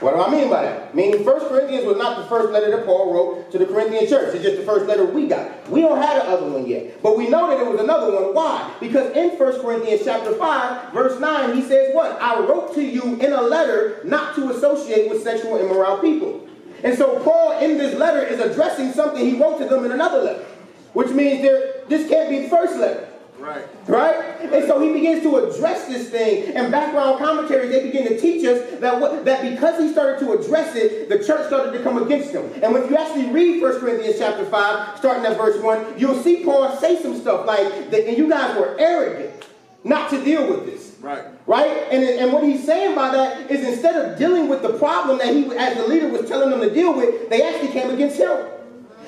[0.00, 0.94] What do I mean by that?
[0.94, 4.34] Meaning 1 Corinthians was not the first letter that Paul wrote to the Corinthian church.
[4.34, 5.68] It's just the first letter we got.
[5.70, 7.02] We don't have the other one yet.
[7.02, 8.34] But we know that there was another one.
[8.34, 8.72] Why?
[8.78, 12.20] Because in 1 Corinthians chapter 5, verse 9, he says what?
[12.20, 16.46] I wrote to you in a letter not to associate with sexual immoral people.
[16.84, 20.22] And so Paul in this letter is addressing something he wrote to them in another
[20.22, 20.44] letter,
[20.92, 23.08] which means there this can't be the first letter.
[23.38, 23.66] Right.
[23.86, 24.40] Right?
[24.40, 28.44] And so he begins to address this thing, and background commentaries, they begin to teach
[28.46, 32.02] us that what, that because he started to address it, the church started to come
[32.02, 32.50] against him.
[32.62, 36.44] And when you actually read 1 Corinthians chapter 5, starting at verse 1, you'll see
[36.44, 39.44] Paul say some stuff like, that, and you guys were arrogant
[39.84, 40.85] not to deal with this.
[41.06, 41.24] Right.
[41.46, 41.70] Right?
[41.92, 45.32] And, and what he's saying by that is instead of dealing with the problem that
[45.32, 48.48] he, as the leader, was telling them to deal with, they actually came against him.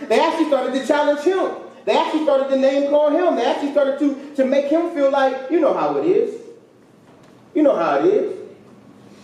[0.03, 1.57] They actually started to challenge him.
[1.87, 3.35] They actually started to name call him.
[3.35, 6.41] They actually started to, to make him feel like, you know how it is.
[7.53, 8.39] You know how it is.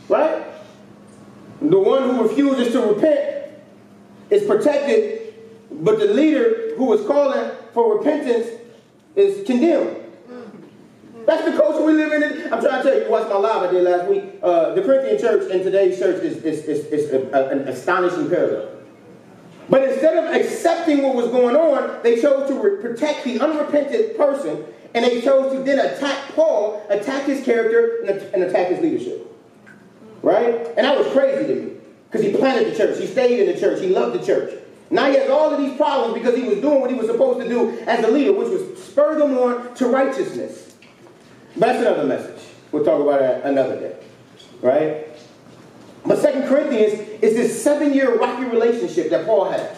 [0.09, 0.45] Right?
[1.63, 3.53] The one who refuses to repent
[4.31, 5.33] is protected,
[5.71, 8.49] but the leader who is calling for repentance
[9.15, 10.04] is condemned.
[11.27, 12.53] That's the culture we live in.
[12.53, 14.25] I'm trying to tell you, you watched my live I did last week.
[14.43, 18.29] Uh, the Corinthian church and today's church is, is, is, is a, a, an astonishing
[18.29, 18.71] parallel.
[19.69, 24.17] But instead of accepting what was going on, they chose to re- protect the unrepentant
[24.17, 28.81] person, and they chose to then attack Paul, attack his character, and, and attack his
[28.81, 29.27] leadership.
[30.23, 30.67] Right?
[30.77, 31.73] And that was crazy to me.
[32.11, 34.55] Because he planted the church, he stayed in the church, he loved the church.
[34.91, 37.41] Now he has all of these problems because he was doing what he was supposed
[37.41, 40.64] to do as a leader, which was spur them on to righteousness.
[41.57, 42.43] That's another message.
[42.73, 43.97] We'll talk about that another day.
[44.61, 45.07] right?
[46.07, 49.77] But Second Corinthians is this seven-year rocky relationship that Paul had.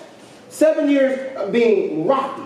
[0.48, 2.42] Seven years of being rocky,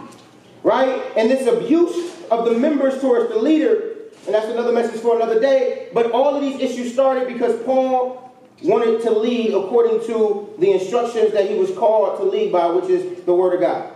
[0.62, 1.02] right?
[1.16, 5.40] And this abuse of the members towards the leader, and that's another message for another
[5.40, 5.88] day.
[5.94, 11.32] But all of these issues started because Paul wanted to lead according to the instructions
[11.32, 13.92] that he was called to lead by, which is the Word of God.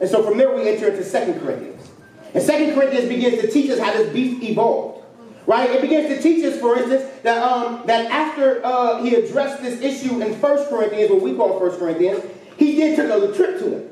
[0.00, 1.87] And so from there we enter into Second Corinthians.
[2.34, 5.04] And Second Corinthians begins to teach us how this beef evolved.
[5.46, 5.70] Right?
[5.70, 9.80] It begins to teach us, for instance, that um, that after uh, he addressed this
[9.80, 12.22] issue in First Corinthians, what we call First Corinthians,
[12.58, 13.90] he then took a trip to him.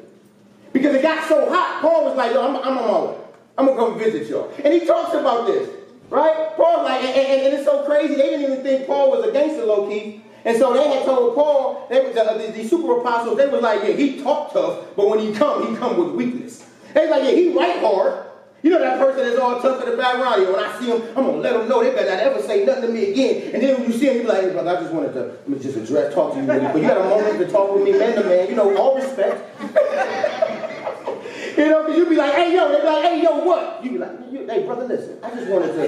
[0.73, 3.19] Because it got so hot, Paul was like, yo, I'm, I'm on my way.
[3.57, 4.53] I'm going to come visit y'all.
[4.63, 5.71] And he talks about this,
[6.11, 6.55] right?
[6.57, 9.33] Paul's like, and, and, and, it's so crazy, they didn't even think Paul was a
[9.33, 10.23] gangster low-key.
[10.45, 13.63] And so they had told Paul, they was, uh, the, the, super apostles, they was
[13.63, 16.69] like, yeah, he talk tough, but when he come, he come with weakness.
[16.93, 18.26] They was like, yeah, he write hard,
[18.67, 20.45] you know that person that's all tough in the background.
[20.49, 22.83] when I see him, I'm gonna let them know they better not ever say nothing
[22.83, 23.55] to me again.
[23.55, 25.21] And then when you see him, you be like, hey brother, I just wanted to
[25.21, 27.73] let me just address, talk to you really, but you got a moment to talk
[27.73, 28.49] with me, man to man.
[28.49, 29.61] You know, all respect.
[31.57, 33.85] you know, because you be like, hey yo, they be like, hey yo, what?
[33.85, 35.83] You be like, hey brother, listen, I just wanted to.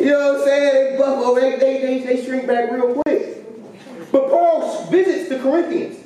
[0.00, 0.72] you know what I'm saying?
[0.72, 3.44] They buffalo, oh, they, they, they, they shrink back real quick.
[4.10, 6.01] But Paul visits the Corinthians.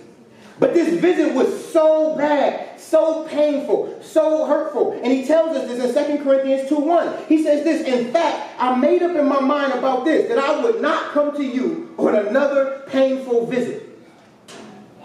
[0.59, 4.93] But this visit was so bad, so painful, so hurtful.
[4.93, 7.27] And he tells us this in 2 Corinthians 2 1.
[7.29, 10.63] He says this, in fact, I made up in my mind about this, that I
[10.63, 13.83] would not come to you on another painful visit.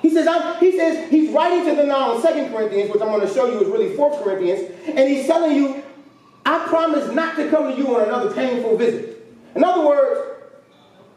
[0.02, 3.10] He says, I'm, he says, he's writing to them now in 2 Corinthians, which I'm
[3.10, 5.84] going to show you is really 4 Corinthians, and he's telling you,
[6.46, 9.24] I promise not to come to you on another painful visit.
[9.54, 10.22] In other words,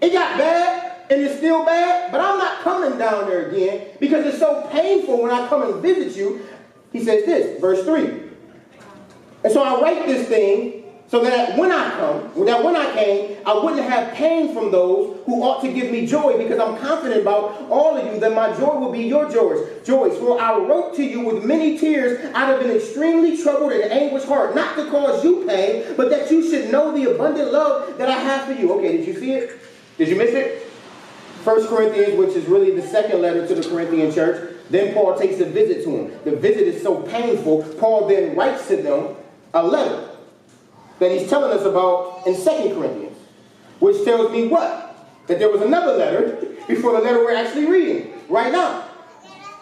[0.00, 4.24] it got bad, and it's still bad, but I'm not coming down there again because
[4.26, 6.46] it's so painful when I come and visit you.
[6.92, 8.22] He says this, verse 3.
[9.44, 13.36] And so I write this thing so that when I come, that when I came,
[13.44, 17.20] I wouldn't have pain from those who ought to give me joy because I'm confident
[17.20, 19.86] about all of you that my joy will be your joys.
[19.86, 20.16] Joys.
[20.18, 24.26] For I wrote to you with many tears out of an extremely troubled and anguished
[24.26, 28.08] heart, not to cause you pain, but that you should know the abundant love that
[28.08, 28.72] I have for you.
[28.78, 29.60] Okay, did you see it?
[29.98, 30.63] Did you miss it?
[31.44, 35.40] First Corinthians, which is really the second letter to the Corinthian church, then Paul takes
[35.40, 36.18] a visit to him.
[36.24, 39.14] The visit is so painful, Paul then writes to them
[39.52, 40.08] a letter
[40.98, 43.18] that he's telling us about in Second Corinthians,
[43.78, 44.96] which tells me what?
[45.26, 48.88] That there was another letter before the letter we're actually reading right now.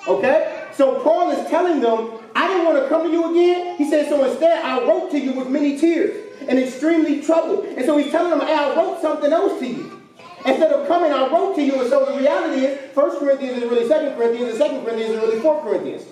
[0.06, 0.68] Okay?
[0.74, 3.76] So Paul is telling them, I didn't want to come to you again.
[3.76, 7.64] He said, so instead I wrote to you with many tears and extremely troubled.
[7.64, 10.01] And so he's telling them, I wrote something else to you.
[10.44, 11.80] Instead of coming, I wrote to you.
[11.80, 15.20] And so the reality is, 1 Corinthians is really 2 Corinthians, and 2 Corinthians is
[15.20, 16.02] really 4 Corinthians.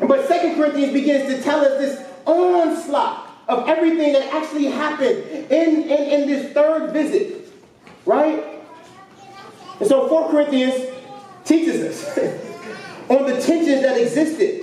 [0.00, 5.18] But 2 Corinthians begins to tell us this onslaught of everything that actually happened
[5.50, 7.52] in, in, in this third visit.
[8.06, 8.44] Right?
[9.80, 10.94] And so 4 Corinthians
[11.44, 12.18] teaches us
[13.08, 14.62] on the tensions that existed.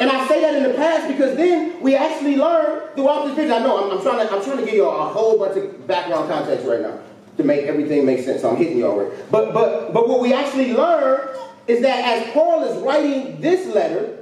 [0.00, 3.52] And I say that in the past because then we actually learn throughout this visit.
[3.52, 5.86] I know I'm, I'm, trying to I'm trying to give you a whole bunch of
[5.86, 7.00] background context right now
[7.36, 8.42] to make everything make sense.
[8.42, 9.14] So I'm hitting you already.
[9.30, 11.28] But but but what we actually learn
[11.66, 14.18] is that as Paul is writing this letter,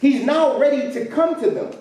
[0.00, 1.74] he's now ready to come to them.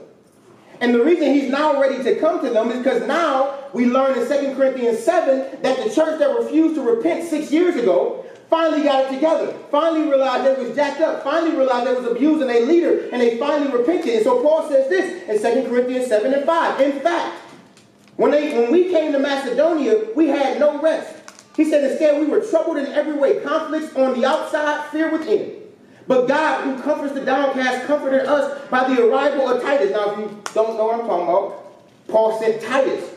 [0.82, 4.18] And the reason he's now ready to come to them is because now we learn
[4.18, 8.84] in 2 Corinthians 7 that the church that refused to repent six years ago finally
[8.84, 12.62] got it together, finally realized they was jacked up, finally realized they was abusing a
[12.62, 14.16] leader, and they finally repented.
[14.16, 16.82] And so Paul says this in 2 Corinthians 7 and 5.
[16.82, 17.49] In fact,
[18.20, 21.16] when, they, when we came to Macedonia, we had no rest.
[21.56, 25.56] He said, instead, we were troubled in every way, conflicts on the outside, fear within.
[26.06, 29.92] But God, who comforts the downcast, comforted us by the arrival of Titus.
[29.92, 33.10] Now, if you don't know what I'm talking about, Paul sent Titus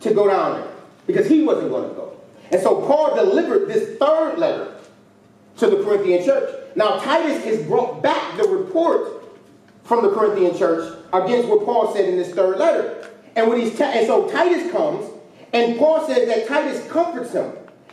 [0.00, 0.72] to go down there
[1.06, 2.20] because he wasn't going to go.
[2.50, 4.78] And so Paul delivered this third letter
[5.58, 6.52] to the Corinthian church.
[6.74, 9.22] Now, Titus has brought back the report
[9.84, 13.06] from the Corinthian church against what Paul said in this third letter.
[13.40, 15.10] And when he's and so Titus comes,
[15.54, 17.52] and Paul says that Titus comforts him.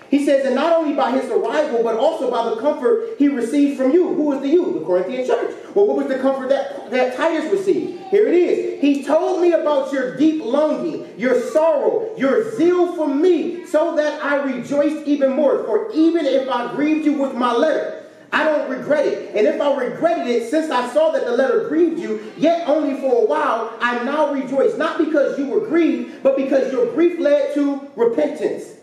[0.10, 3.78] He says, and not only by his arrival, but also by the comfort he received
[3.78, 4.14] from you.
[4.14, 4.80] Who is the you?
[4.80, 5.56] The Corinthian church.
[5.74, 8.04] Well, what was the comfort that, that Titus received?
[8.10, 8.82] Here it is.
[8.82, 14.22] He told me about your deep longing, your sorrow, your zeal for me, so that
[14.22, 15.64] I rejoiced even more.
[15.64, 17.97] For even if I grieved you with my letter,
[18.32, 19.36] I don't regret it.
[19.36, 23.00] And if I regretted it, since I saw that the letter grieved you, yet only
[23.00, 24.78] for a while, I now rejoice.
[24.78, 28.76] Not because you were grieved, but because your grief led to repentance.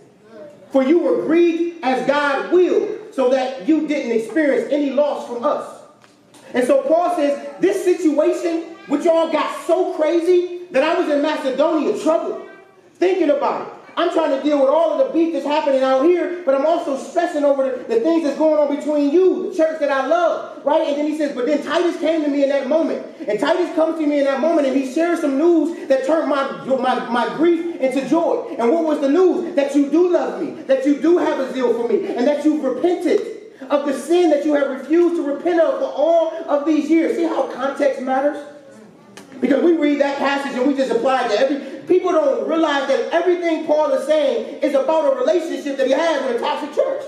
[0.73, 5.45] For you were grieved as God willed, so that you didn't experience any loss from
[5.45, 5.83] us.
[6.53, 11.23] And so Paul says, this situation, which all got so crazy that I was in
[11.23, 12.49] Macedonia troubled,
[12.95, 13.75] thinking about it.
[13.97, 16.67] I'm trying to deal with all of the beef that's happening out here, but I'm
[16.67, 20.07] also stressing over the, the things that's going on between you, the church that I
[20.07, 20.89] love, right?
[20.89, 23.07] And then he says, but then Titus came to me in that moment.
[23.29, 26.29] And Titus comes to me in that moment and he shares some news that turned
[26.29, 28.57] my, my, my grief into joy.
[28.59, 29.55] And what was the news?
[29.55, 32.45] That you do love me, that you do have a zeal for me, and that
[32.45, 33.35] you've repented
[33.71, 37.17] of the sin that you have refused to repent of for all of these years.
[37.17, 38.54] See how context matters?
[39.45, 41.83] Because we read that passage and we just apply it to every.
[41.87, 46.25] People don't realize that everything Paul is saying is about a relationship that he has
[46.25, 47.03] with a toxic church.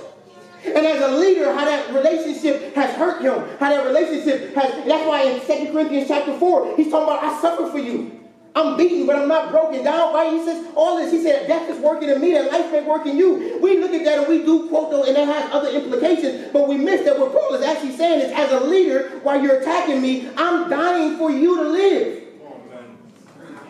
[0.66, 4.85] And as a leader, how that relationship has hurt him, how that relationship has.
[4.85, 8.20] That's why in 2 Corinthians chapter 4, he's talking about, I suffer for you.
[8.55, 10.12] I'm beaten, but I'm not broken down.
[10.12, 10.31] Right?
[10.35, 11.12] He says all this.
[11.12, 13.59] He said death is working in me, that life ain't working in you.
[13.62, 16.68] We look at that and we do quote though, and that has other implications, but
[16.68, 20.03] we miss that what Paul is actually saying is as a leader, while you're attacking
[20.03, 22.26] me, I'm dying for you to live.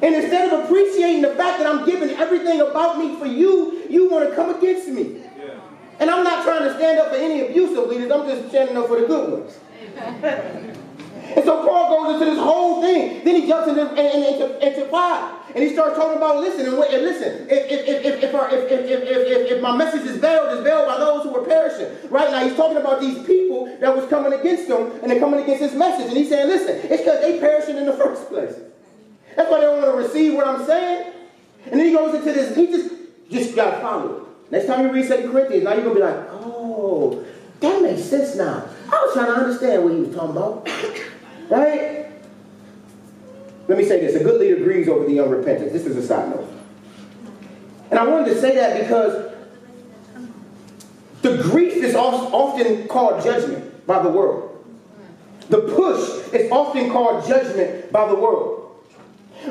[0.02, 4.10] And instead of appreciating the fact that I'm giving everything about me for you, you
[4.10, 5.22] want to come against me.
[5.38, 5.60] Yeah.
[6.00, 8.88] And I'm not trying to stand up for any abusive leaders, I'm just standing up
[8.88, 9.58] for the good ones.
[9.96, 13.24] and so Paul goes into this whole thing.
[13.24, 15.34] Then he jumps into, into, into five.
[15.54, 17.48] And he starts talking about listen and, and listen.
[17.48, 20.52] If, if, if, if, if, our, if, if, if, if, if my message is veiled,
[20.52, 22.10] it's veiled by those who are perishing.
[22.10, 25.40] Right now, he's talking about these people that was coming against him and they're coming
[25.40, 26.08] against his message.
[26.08, 28.54] And he's saying, listen, it's because they perishing in the first place.
[29.36, 31.12] That's why they don't want to receive what I'm saying.
[31.66, 32.94] And then he goes into this, he just,
[33.30, 34.22] just got to follow it.
[34.50, 37.24] Next time you read 2 Corinthians, now you're going to be like, oh,
[37.60, 38.68] that makes sense now.
[38.86, 40.68] I was trying to understand what he was talking about.
[41.50, 42.06] right?
[43.68, 44.14] Let me say this.
[44.14, 45.72] A good leader grieves over the unrepentant.
[45.72, 46.48] This is a side note.
[47.90, 49.32] And I wanted to say that because
[51.22, 54.52] the grief is often called judgment by the world.
[55.48, 58.55] The push is often called judgment by the world.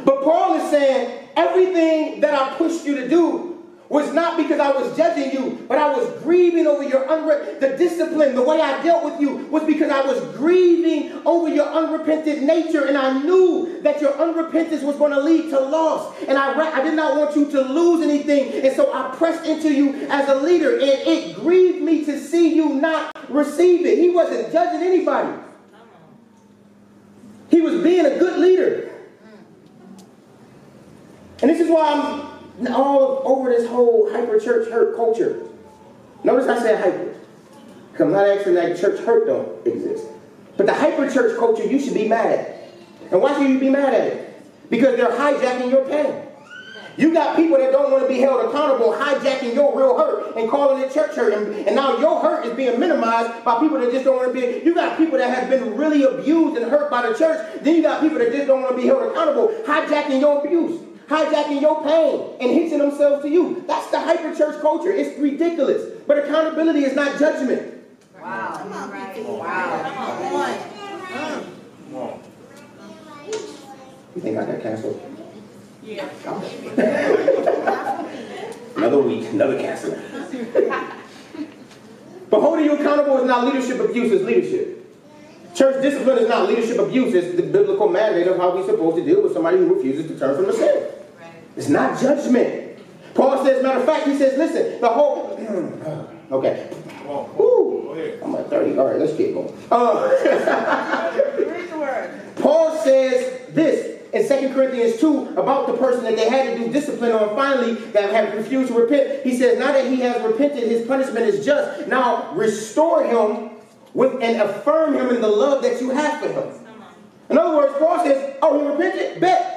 [0.03, 3.55] But Paul is saying, everything that I pushed you to do
[3.87, 7.77] was not because I was judging you, but I was grieving over your unre- the
[7.77, 12.41] discipline, the way I dealt with you was because I was grieving over your unrepentant
[12.43, 16.55] nature, and I knew that your unrepentance was going to lead to loss, and I
[16.55, 20.27] I did not want you to lose anything, and so I pressed into you as
[20.29, 23.99] a leader, and it grieved me to see you not receive it.
[23.99, 25.41] He wasn't judging anybody.
[27.51, 28.94] He was being a good leader.
[31.41, 35.47] And this is why I'm all over this whole hyper church hurt culture.
[36.23, 37.13] Notice I said hyper.
[37.91, 40.07] Because I'm not asking that church hurt don't exist.
[40.57, 42.71] But the hyper church culture you should be mad at.
[43.11, 44.43] And why should you be mad at it?
[44.69, 46.21] Because they're hijacking your pain.
[46.97, 50.49] You got people that don't want to be held accountable hijacking your real hurt and
[50.49, 51.33] calling it church hurt.
[51.33, 54.33] And, and, now your hurt is being minimized by people that just don't want to
[54.33, 54.65] be.
[54.65, 57.61] You got people that have been really abused and hurt by the church.
[57.61, 60.79] Then you got people that just don't want to be held accountable hijacking your abuse
[61.07, 63.63] hijacking your pain and hitching themselves to you.
[63.67, 64.91] That's the hyper church culture.
[64.91, 65.91] It's ridiculous.
[66.07, 67.73] But accountability is not judgment.
[68.19, 68.67] Wow.
[68.69, 68.95] Wow.
[71.91, 72.19] Wow.
[74.15, 75.01] You think I got canceled?
[75.83, 76.09] Yeah.
[78.75, 79.91] another week, another cancel.
[82.29, 84.75] but holding you accountable is not leadership abuse, it's leadership.
[85.53, 89.05] Church discipline is not leadership abuse, it's the biblical mandate of how we're supposed to
[89.05, 90.94] deal with somebody who refuses to turn from the sin.
[91.55, 92.79] It's not judgment.
[93.13, 95.31] Paul says, matter of fact, he says, listen, the whole.
[96.31, 96.69] okay.
[97.07, 98.19] Woo.
[98.23, 98.77] I'm at 30.
[98.77, 99.55] All right, let's get going.
[99.71, 100.11] Uh,
[102.35, 106.71] Paul says this in 2 Corinthians 2 about the person that they had to do
[106.71, 109.23] discipline on finally that have refused to repent.
[109.23, 111.87] He says, now that he has repented, his punishment is just.
[111.87, 113.51] Now restore him
[113.93, 116.49] with and affirm him in the love that you have for him.
[117.29, 119.21] In other words, Paul says, oh, he repented?
[119.21, 119.54] Bet.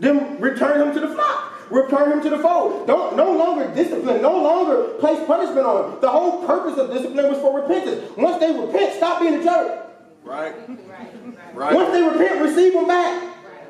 [0.00, 1.70] Then return him to the flock.
[1.70, 2.86] Return him to the fold.
[2.86, 6.00] Don't no longer discipline, no longer place punishment on him.
[6.00, 8.16] The whole purpose of discipline was for repentance.
[8.16, 9.86] Once they repent, stop being a jerk.
[10.24, 10.54] Right.
[10.68, 11.54] right.
[11.54, 11.74] Right.
[11.74, 13.22] Once they repent, receive them back.
[13.22, 13.66] Right.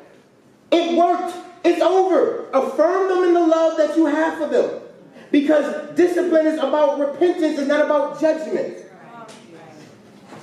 [0.71, 1.35] It worked.
[1.65, 2.49] It's over.
[2.51, 4.81] Affirm them in the love that you have for them.
[5.31, 8.85] Because discipline is about repentance, it's not about judgment.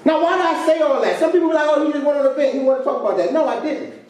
[0.05, 1.18] Now, why did I say all that?
[1.18, 2.55] Some people are like, oh, he just wanted to vent.
[2.55, 3.32] He wanted to talk about that.
[3.32, 4.05] No, I didn't.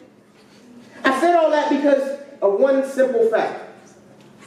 [1.03, 3.63] I said all that because of one simple fact.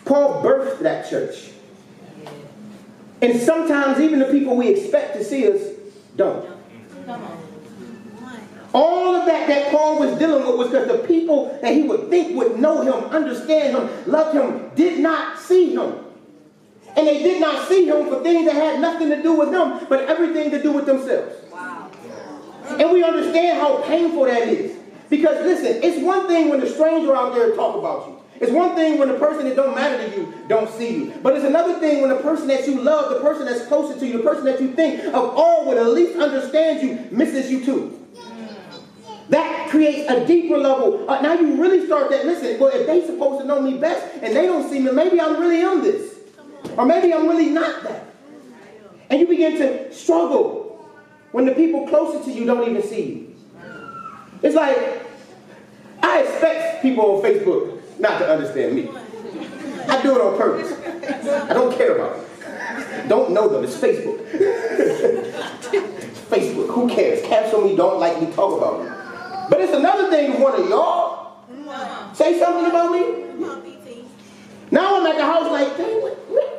[0.04, 1.50] Paul birthed that church.
[3.22, 5.60] And sometimes even the people we expect to see us
[6.16, 6.48] don't.
[8.72, 12.08] All of that that Paul was dealing with was because the people that he would
[12.08, 16.04] think would know him, understand him, love him, did not see him.
[16.96, 19.86] And they did not see him for things that had nothing to do with them,
[19.88, 21.34] but everything to do with themselves.
[21.50, 21.90] Wow.
[22.68, 24.79] And we understand how painful that is.
[25.10, 28.16] Because listen, it's one thing when a stranger out there talk about you.
[28.40, 31.14] It's one thing when the person that don't matter to you don't see you.
[31.22, 34.06] But it's another thing when the person that you love, the person that's closer to
[34.06, 37.62] you, the person that you think of all would at least understand you, misses you
[37.64, 37.96] too.
[39.28, 41.08] That creates a deeper level.
[41.08, 44.04] Uh, now you really start that, listen, well, if they supposed to know me best
[44.22, 46.18] and they don't see me, maybe I'm really am this.
[46.76, 48.06] Or maybe I'm really not that.
[49.10, 50.88] And you begin to struggle
[51.32, 53.29] when the people closer to you don't even see you.
[54.42, 54.76] It's like,
[56.02, 58.88] I expect people on Facebook not to understand me.
[59.88, 60.72] I do it on purpose.
[61.48, 63.08] I don't care about them.
[63.08, 63.64] Don't know them.
[63.64, 64.18] It's Facebook.
[66.30, 66.70] Facebook.
[66.70, 67.26] Who cares?
[67.26, 68.88] Cancel me, don't like me, talk about me.
[69.50, 71.44] But it's another thing if one of y'all
[72.14, 73.26] say something about me.
[74.70, 76.56] Now I'm at the house like, dang, what?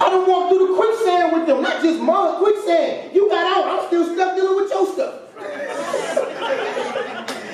[0.00, 3.14] I don't walk through the quicksand with them, not just mud, quicksand.
[3.14, 5.21] You got out, I'm still stuck dealing with your stuff.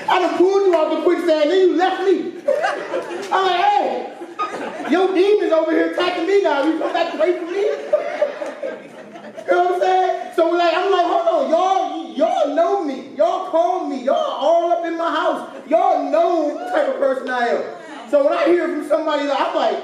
[0.09, 2.43] I done pulled you out the quicksand, then you left me.
[3.31, 6.65] I'm like, hey, your demons over here attacking me now.
[6.65, 7.61] You come back to wait for me?
[9.49, 10.33] You know what I'm saying?
[10.35, 13.15] So like, I'm like, hold on, y'all, y'all know me.
[13.17, 14.05] Y'all call me.
[14.05, 15.51] Y'all all up in my house.
[15.69, 18.11] Y'all know the type of person I am.
[18.11, 19.83] So when I hear from somebody, I'm like,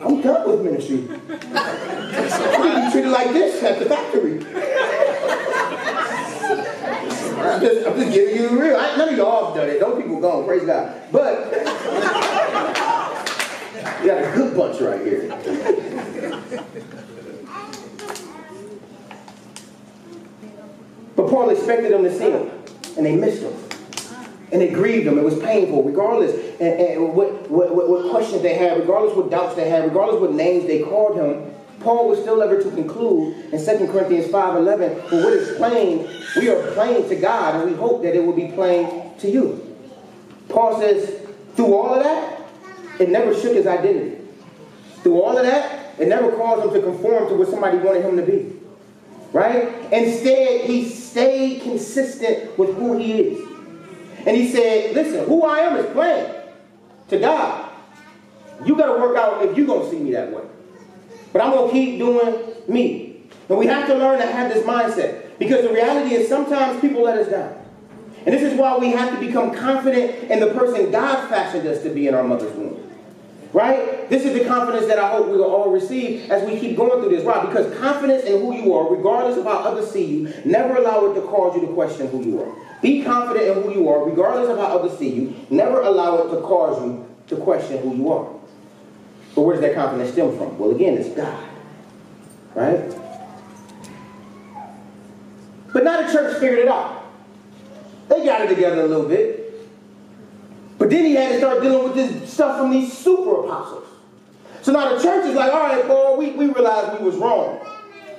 [0.00, 1.08] I'm done with ministry.
[1.08, 4.44] I'm be treated like this at the factory.
[7.44, 8.76] I'm just, I'm just giving you real.
[8.76, 9.80] I, none of y'all have done it.
[9.80, 11.02] Those people gone, praise God.
[11.12, 11.52] But
[14.00, 15.28] you got a good bunch right here.
[21.16, 22.50] But Paul expected them to see him,
[22.96, 23.63] and they missed him.
[24.52, 25.18] And it grieved them.
[25.18, 29.56] It was painful, regardless and, and what, what, what, questions they had, regardless what doubts
[29.56, 31.52] they had, regardless what names they called him.
[31.80, 36.48] Paul was still able to conclude in 2 Corinthians 5.11, for what is plain, we
[36.48, 39.76] are plain to God, and we hope that it will be plain to you.
[40.48, 41.20] Paul says,
[41.56, 42.40] through all of that,
[42.98, 44.22] it never shook his identity.
[45.02, 48.16] Through all of that, it never caused him to conform to what somebody wanted him
[48.16, 48.52] to be.
[49.32, 49.92] Right?
[49.92, 53.53] Instead, he stayed consistent with who he is.
[54.26, 56.26] And he said, listen, who I am is plain
[57.08, 57.70] to God.
[58.64, 60.42] You got to work out if you're going to see me that way.
[61.32, 63.22] But I'm going to keep doing me.
[63.48, 65.38] And we have to learn to have this mindset.
[65.38, 67.60] Because the reality is sometimes people let us down.
[68.24, 71.82] And this is why we have to become confident in the person God fashioned us
[71.82, 72.93] to be in our mother's womb.
[73.54, 74.10] Right?
[74.10, 77.00] This is the confidence that I hope we will all receive as we keep going
[77.00, 77.24] through this.
[77.24, 77.46] Why?
[77.46, 81.14] Because confidence in who you are, regardless of how others see you, never allow it
[81.14, 82.52] to cause you to question who you are.
[82.82, 85.36] Be confident in who you are, regardless of how others see you.
[85.50, 88.28] Never allow it to cause you to question who you are.
[89.36, 90.58] But where does that confidence stem from?
[90.58, 91.48] Well, again, it's God.
[92.56, 92.92] Right?
[95.72, 97.04] But now the church figured it out.
[98.08, 99.43] They got it together a little bit.
[100.84, 103.88] But then he had to start dealing with this stuff from these super apostles.
[104.60, 107.58] So now the church is like, all right, Paul, we, we realized we was wrong.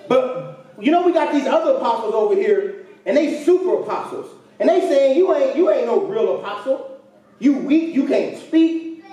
[0.07, 4.32] But you know, we got these other apostles over here, and they super apostles.
[4.59, 6.99] And they saying, you ain't, you ain't no real apostle.
[7.38, 9.05] You weak, you can't speak.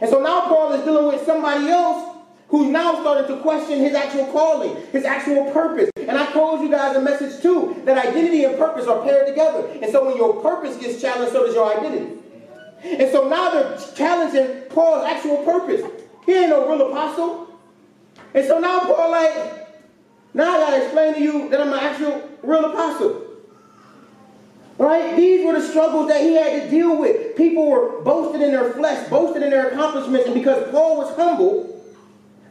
[0.00, 3.94] And so now Paul is dealing with somebody else who's now starting to question his
[3.94, 5.90] actual calling, his actual purpose.
[5.96, 9.68] And I told you guys a message too, that identity and purpose are paired together.
[9.82, 12.19] And so when your purpose gets challenged, so does your identity.
[12.82, 15.82] And so now they're challenging Paul's actual purpose.
[16.26, 17.48] He ain't no real apostle.
[18.34, 19.68] And so now Paul like,
[20.32, 23.26] now I gotta explain to you that I'm an actual real apostle.
[24.78, 25.14] Right?
[25.14, 27.36] These were the struggles that he had to deal with.
[27.36, 31.84] People were boasting in their flesh, boasting in their accomplishments, and because Paul was humble,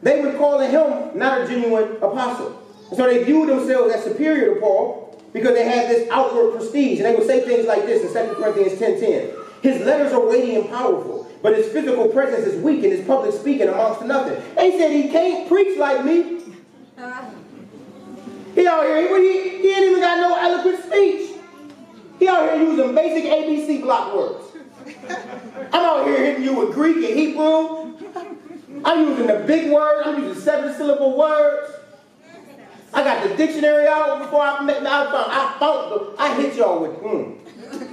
[0.04, 2.62] they were calling him not a genuine apostle.
[2.96, 7.00] So they viewed themselves as superior to Paul because they had this outward prestige.
[7.00, 9.00] And they would say things like this in 2 Corinthians 10.10.
[9.00, 9.39] 10.
[9.62, 13.34] His letters are weighty and powerful, but his physical presence is weak and his public
[13.34, 14.42] speaking amounts to nothing.
[14.56, 16.40] They said he can't preach like me.
[18.56, 21.32] He out here, he, he ain't even got no eloquent speech.
[22.20, 24.46] He out here using basic ABC block words.
[25.72, 27.96] I'm out here hitting you with Greek and Hebrew.
[28.84, 30.04] I'm using the big words.
[30.06, 31.74] I'm using seven syllable words.
[32.94, 34.86] I got the dictionary out before I met.
[34.86, 36.16] I found.
[36.18, 36.32] I.
[36.32, 36.92] I hit y'all with.
[37.00, 37.38] Mm.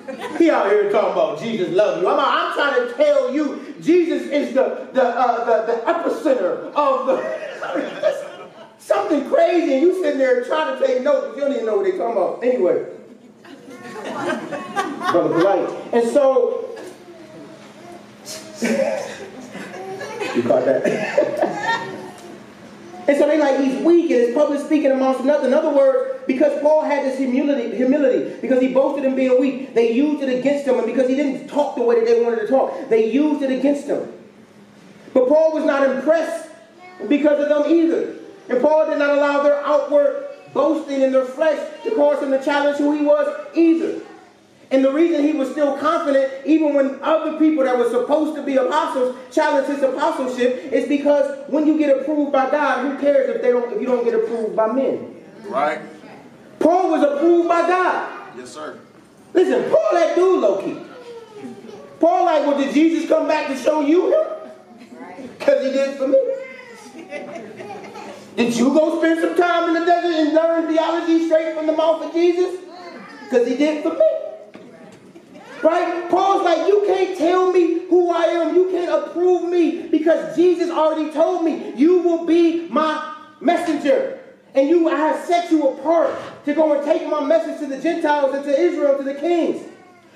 [0.38, 2.08] He out here talking about Jesus love you.
[2.08, 7.06] I'm, I'm trying to tell you, Jesus is the the uh, the, the epicenter of
[7.06, 8.26] the
[8.78, 11.76] something crazy, and you sitting there trying to take notes, but you don't even know
[11.76, 12.44] what they're talking about.
[12.44, 12.86] Anyway,
[15.10, 16.76] brother polite, and so
[20.34, 22.02] you caught that.
[23.08, 25.46] And so they like he's weak and his public speaking amongst nothing.
[25.46, 29.74] In other words, because Paul had this humility, humility, because he boasted in being weak,
[29.74, 32.40] they used it against him, and because he didn't talk the way that they wanted
[32.40, 34.12] to talk, they used it against him.
[35.14, 36.50] But Paul was not impressed
[37.08, 38.16] because of them either.
[38.48, 42.42] And Paul did not allow their outward boasting in their flesh to cause him to
[42.44, 44.00] challenge who he was either.
[44.70, 48.42] And the reason he was still confident, even when other people that were supposed to
[48.42, 53.28] be apostles challenged his apostleship, is because when you get approved by God, who cares
[53.34, 55.22] if they don't if you don't get approved by men?
[55.44, 55.80] Right.
[56.58, 58.36] Paul was approved by God.
[58.36, 58.78] Yes, sir.
[59.34, 60.80] Listen, Paul that dude low key.
[62.00, 65.28] Paul like, well, did Jesus come back to show you him?
[65.38, 66.18] Because he did for me.
[68.36, 71.72] Did you go spend some time in the desert and learn theology straight from the
[71.72, 72.60] mouth of Jesus?
[73.24, 74.25] Because he did for me.
[75.62, 76.08] Right?
[76.10, 78.54] Paul's like, you can't tell me who I am.
[78.54, 84.20] You can't approve me because Jesus already told me you will be my messenger.
[84.54, 87.80] And you, I have set you apart to go and take my message to the
[87.80, 89.66] Gentiles and to Israel, to the kings.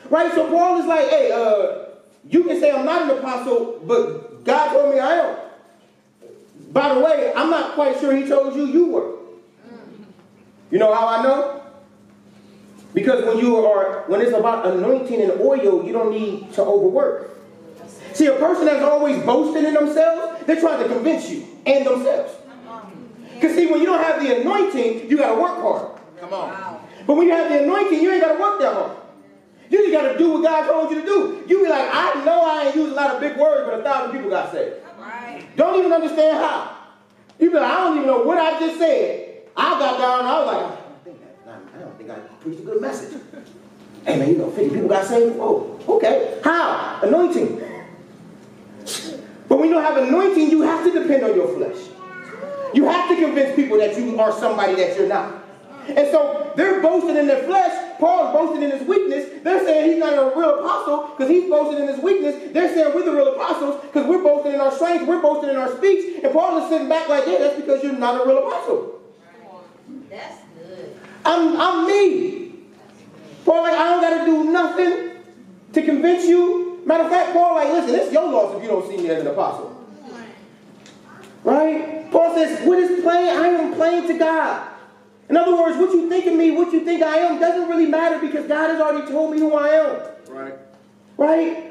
[0.08, 0.32] Right?
[0.32, 1.86] So Paul is like, hey, uh,
[2.28, 5.36] you can say I'm not an apostle, but God told me I am.
[6.72, 9.16] By the way, I'm not quite sure he told you you were.
[10.70, 11.59] You know how I know?
[12.92, 17.30] Because when you are, when it's about anointing and oil, you don't need to overwork.
[18.12, 22.34] See, a person that's always boasting in themselves, they're trying to convince you and themselves.
[23.34, 26.00] Because see, when you don't have the anointing, you got to work hard.
[26.18, 26.80] Come on.
[27.06, 28.96] But when you have the anointing, you ain't got to work that hard.
[29.70, 31.44] You just got to do what God told you to do.
[31.46, 33.82] You be like, I know I ain't using a lot of big words, but a
[33.84, 34.76] thousand people got saved.
[34.98, 35.46] Right.
[35.56, 36.76] Don't even understand how.
[37.38, 39.42] You be like, I don't even know what I just said.
[39.56, 40.79] I got down and I was like,
[42.10, 43.20] I preached a good message.
[44.04, 45.36] hey man, you know, 50 people got saved.
[45.38, 46.40] Oh, okay.
[46.42, 47.00] How?
[47.02, 47.62] Anointing.
[49.48, 51.76] But when you don't have anointing, you have to depend on your flesh.
[52.72, 55.44] You have to convince people that you are somebody that you're not.
[55.88, 57.98] And so they're boasting in their flesh.
[57.98, 59.42] Paul's boasting in his weakness.
[59.42, 62.52] They're saying he's not a real apostle because he's boasting in his weakness.
[62.52, 65.06] They're saying we're the real apostles because we're boasting in our strength.
[65.06, 66.22] We're boasting in our speech.
[66.22, 69.00] And Paul is sitting back like, yeah, that's because you're not a real apostle.
[70.08, 70.49] That's.
[71.24, 72.52] I'm, I'm me.
[73.44, 75.10] Paul, like, I don't got to do nothing
[75.72, 76.82] to convince you.
[76.84, 79.20] Matter of fact, Paul, like, listen, it's your loss if you don't see me as
[79.20, 79.76] an apostle.
[81.44, 82.10] Right?
[82.10, 83.28] Paul says, what is plain?
[83.28, 84.68] I am plain to God.
[85.28, 87.86] In other words, what you think of me, what you think I am, doesn't really
[87.86, 90.00] matter because God has already told me who I am.
[90.28, 90.54] Right.
[91.16, 91.69] Right?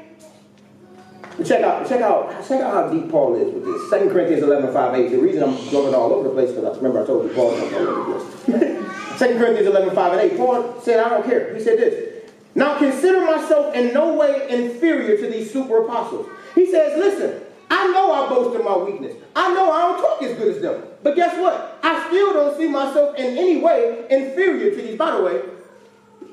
[1.44, 4.02] Check out, check out, check out how deep Paul is with this.
[4.02, 5.08] 2 Corinthians 11, 5, 8.
[5.10, 7.56] The reason I'm going all over the place because I remember I told you Paul
[7.56, 9.18] jumped all over the place.
[9.18, 10.36] 2 Corinthians 11, 5 and 8.
[10.36, 11.54] Paul said, I don't care.
[11.54, 12.24] He said this.
[12.54, 16.28] Now consider myself in no way inferior to these super apostles.
[16.54, 19.14] He says, listen, I know I boast in my weakness.
[19.34, 20.82] I know I don't talk as good as them.
[21.02, 21.78] But guess what?
[21.82, 24.98] I still don't see myself in any way inferior to these.
[24.98, 25.42] By the way,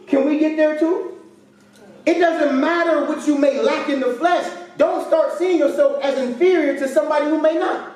[0.08, 1.20] can we get there too?
[2.06, 4.52] It doesn't matter what you may lack in the flesh.
[4.78, 7.94] Don't start seeing yourself as inferior to somebody who may not.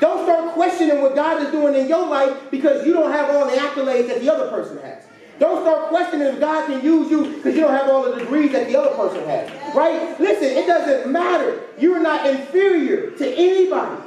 [0.00, 3.44] Don't start questioning what God is doing in your life because you don't have all
[3.44, 5.04] the accolades that the other person has.
[5.38, 8.52] Don't start questioning if God can use you because you don't have all the degrees
[8.52, 9.50] that the other person has.
[9.74, 10.18] Right?
[10.18, 11.62] Listen, it doesn't matter.
[11.78, 14.02] You're not inferior to anybody.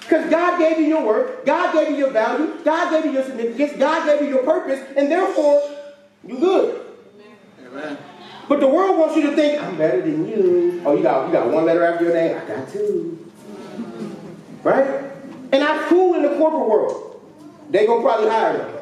[0.00, 3.24] Because God gave you your work, God gave you your value, God gave you your
[3.24, 5.62] significance, God gave you your purpose, and therefore,
[6.26, 6.86] you're good.
[7.66, 7.98] Amen.
[8.48, 10.82] But the world wants you to think, I'm better than you.
[10.84, 12.36] Oh, you got, you got one letter after your name?
[12.36, 13.30] I got two.
[14.62, 14.86] Right?
[15.52, 17.20] And that's cool in the corporate world.
[17.70, 18.74] They gonna probably hire them.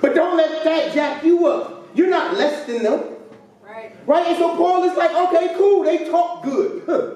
[0.00, 1.88] But don't let that jack you up.
[1.94, 3.04] You're not less than them.
[3.62, 3.94] Right.
[4.06, 4.26] Right?
[4.26, 6.82] And so Paul is like, okay, cool, they talk good.
[6.86, 7.14] Huh.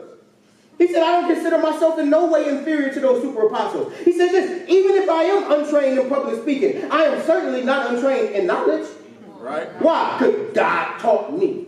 [0.78, 3.92] He said, I don't consider myself in no way inferior to those super apostles.
[4.04, 7.92] He said this, even if I am untrained in public speaking, I am certainly not
[7.92, 8.88] untrained in knowledge.
[9.44, 9.68] Right.
[9.82, 10.16] Why?
[10.18, 11.66] Because God taught me.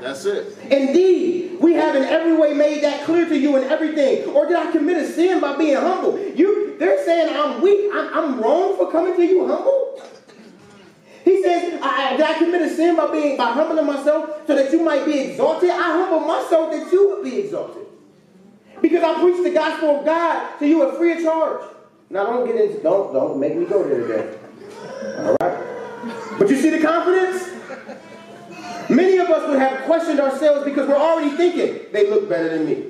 [0.00, 0.58] That's it.
[0.70, 4.28] Indeed, we have in every way made that clear to you in everything.
[4.28, 6.18] Or did I commit a sin by being humble?
[6.18, 7.90] You, they're saying I'm weak.
[7.94, 10.02] I'm, I'm wrong for coming to you humble.
[11.24, 14.70] He says, I, did I commit a sin by being by humbling myself so that
[14.70, 15.70] you might be exalted?
[15.70, 17.86] I humble myself that you would be exalted.
[18.82, 21.62] Because I preach the gospel of God to you at free of charge.
[22.10, 24.38] Now don't get into don't don't make me go there today.
[25.18, 25.57] All right.
[26.38, 27.48] But you see the confidence?
[28.88, 32.66] Many of us would have questioned ourselves because we're already thinking they look better than
[32.66, 32.84] me.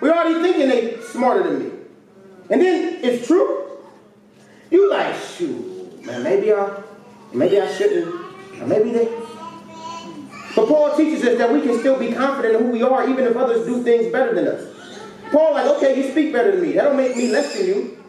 [0.00, 1.70] We're already thinking they smarter than me.
[2.50, 3.78] And then it's true.
[4.70, 6.82] You like, shoot, man, maybe I
[7.32, 8.14] maybe I shouldn't.
[8.60, 9.04] Or maybe they.
[10.54, 13.24] But Paul teaches us that we can still be confident in who we are even
[13.24, 14.68] if others do things better than us.
[15.30, 16.72] Paul, like, okay, you speak better than me.
[16.72, 18.04] That don't make me less than you.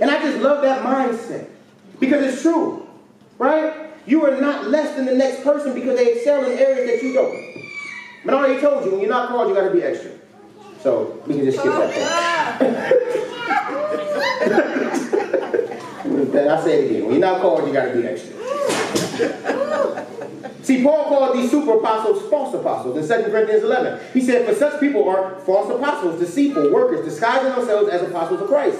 [0.00, 1.48] And I just love that mindset.
[2.00, 2.88] Because it's true,
[3.38, 3.81] right?
[4.06, 7.12] You are not less than the next person because they excel in areas that you
[7.12, 7.52] don't.
[8.24, 10.12] But I already told you, when you're not called, you got to be extra.
[10.80, 12.72] So we can just skip that part.
[16.34, 17.04] I say it again.
[17.04, 18.32] When you're not called, you got to be extra.
[20.62, 24.00] See, Paul called these super apostles false apostles in 2 Corinthians 11.
[24.12, 28.48] He said, For such people are false apostles, deceitful workers, disguising themselves as apostles of
[28.48, 28.78] Christ.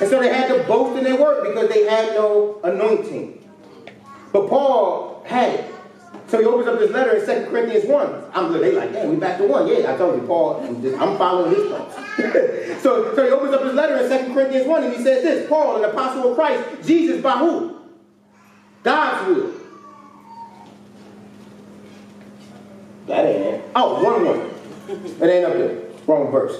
[0.00, 3.41] And so they had to boast in their work because they had no anointing.
[4.32, 5.74] But Paul had it.
[6.28, 8.24] So he opens up this letter in 2 Corinthians 1.
[8.32, 9.68] I'm they like, damn, we back to one.
[9.68, 11.94] Yeah, I told you, Paul, I'm, just, I'm following his thoughts.
[12.82, 15.48] so, so he opens up his letter in 2 Corinthians 1 and he says this
[15.48, 17.76] Paul, an apostle of Christ, Jesus by who?
[18.82, 19.52] God's will.
[23.08, 23.70] That ain't it.
[23.74, 24.50] Oh, 1 1.
[25.20, 25.82] It ain't up there.
[26.06, 26.56] Wrong verse.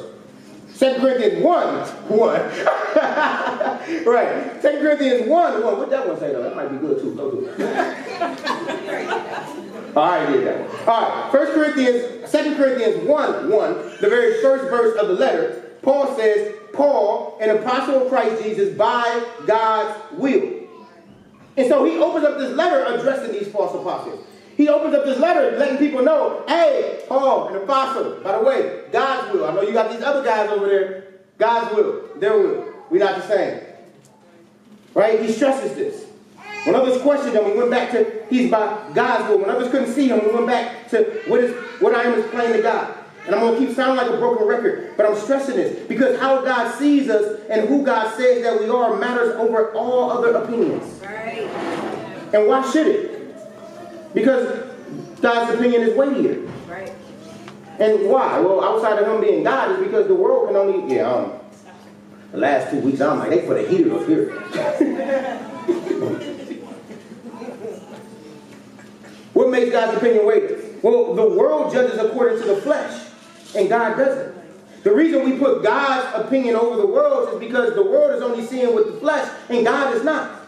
[0.78, 3.71] 2 Corinthians 1, 1.
[4.06, 4.62] Right.
[4.62, 5.78] 2 Corinthians 1, 1.
[5.78, 6.42] What that one say though?
[6.42, 7.14] That might be good too.
[7.14, 7.60] Go do it.
[9.94, 10.88] All right, did that one.
[10.88, 11.34] All right.
[11.34, 16.54] 1 Corinthians, 2 Corinthians 1, 1, the very first verse of the letter, Paul says,
[16.72, 20.60] Paul, an apostle of Christ Jesus, by God's will.
[21.56, 24.24] And so he opens up this letter addressing these false apostles.
[24.56, 28.84] He opens up this letter letting people know, hey, Paul, an apostle, by the way,
[28.92, 29.46] God's will.
[29.46, 31.04] I know you got these other guys over there.
[31.38, 32.72] God's will, their will.
[32.90, 33.60] We're not the same.
[34.94, 35.20] Right?
[35.20, 36.06] He stresses this.
[36.64, 39.38] When others questioned him, we went back to he's by God's will.
[39.40, 42.30] When others couldn't see him, we went back to what is what I am is
[42.30, 42.94] plain to God.
[43.26, 46.18] And I'm going to keep sounding like a broken record, but I'm stressing this because
[46.18, 50.32] how God sees us and who God says that we are matters over all other
[50.36, 51.00] opinions.
[51.02, 51.48] Right.
[52.34, 54.14] And why should it?
[54.14, 54.68] Because
[55.20, 56.40] God's opinion is weightier.
[56.68, 56.92] Right.
[57.78, 58.40] And why?
[58.40, 61.28] Well, outside of him being God, is because the world can only, yeah,
[62.32, 64.30] the last two weeks, I'm like, they put a heater up here.
[69.34, 70.56] what makes God's opinion weighty?
[70.82, 73.08] Well, the world judges according to the flesh,
[73.54, 74.34] and God doesn't.
[74.82, 78.44] The reason we put God's opinion over the world's is because the world is only
[78.44, 80.40] seeing with the flesh, and God is not.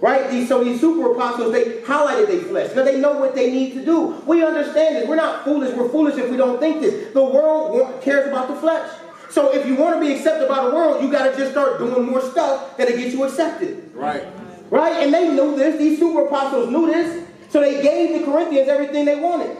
[0.00, 0.30] Right?
[0.30, 3.74] These, so these super apostles, they highlighted their flesh because they know what they need
[3.74, 4.22] to do.
[4.26, 5.08] We understand this.
[5.08, 5.74] We're not foolish.
[5.76, 7.12] We're foolish if we don't think this.
[7.12, 8.88] The world cares about the flesh.
[9.30, 11.78] So if you want to be accepted by the world, you got to just start
[11.78, 13.90] doing more stuff that'll get you accepted.
[13.94, 14.24] Right.
[14.70, 15.02] Right?
[15.02, 15.78] And they knew this.
[15.78, 17.26] These super apostles knew this.
[17.50, 19.56] So they gave the Corinthians everything they wanted.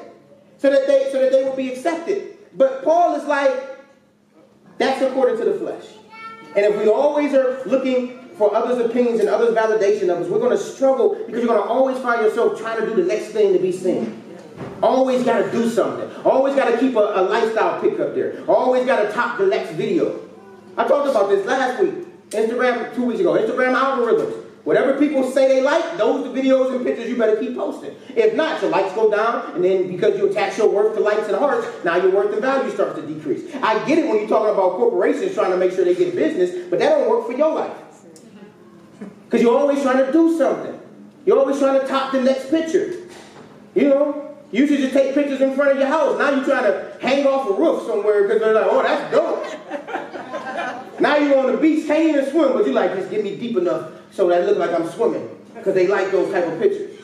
[0.59, 2.37] So that they so that they would be accepted.
[2.55, 3.53] But Paul is like,
[4.79, 5.85] that's according to the flesh.
[6.57, 10.39] And if we always are looking for others' opinions and others' validation of us, we're
[10.39, 13.29] going to struggle because you're going to always find yourself trying to do the next
[13.29, 14.18] thing to be seen.
[14.83, 16.11] Always got to do something.
[16.25, 18.45] Always got to keep a, a lifestyle pick up there.
[18.49, 20.21] Always got to top the next video.
[20.77, 21.95] I talked about this last week.
[22.31, 23.33] Instagram, two weeks ago.
[23.33, 24.45] Instagram algorithms.
[24.69, 27.97] Whatever people say they like, those the videos and pictures you better keep posting.
[28.15, 31.27] If not, your likes go down, and then because you attach your worth to likes
[31.27, 33.51] and hearts, now your worth and value starts to decrease.
[33.63, 36.69] I get it when you're talking about corporations trying to make sure they get business,
[36.69, 37.73] but that don't work for your life.
[39.25, 40.79] Because you're always trying to do something.
[41.25, 42.95] You're always trying to top the next picture.
[43.75, 46.19] You know, you should just take pictures in front of your house.
[46.19, 51.01] Now you're trying to hang off a roof somewhere because they're like, oh, that's dope.
[51.01, 53.57] now you're on the beach hanging and swim, but you like, just get me deep
[53.57, 55.29] enough so that I look like I'm swimming.
[55.55, 56.99] Because they like those type of pictures.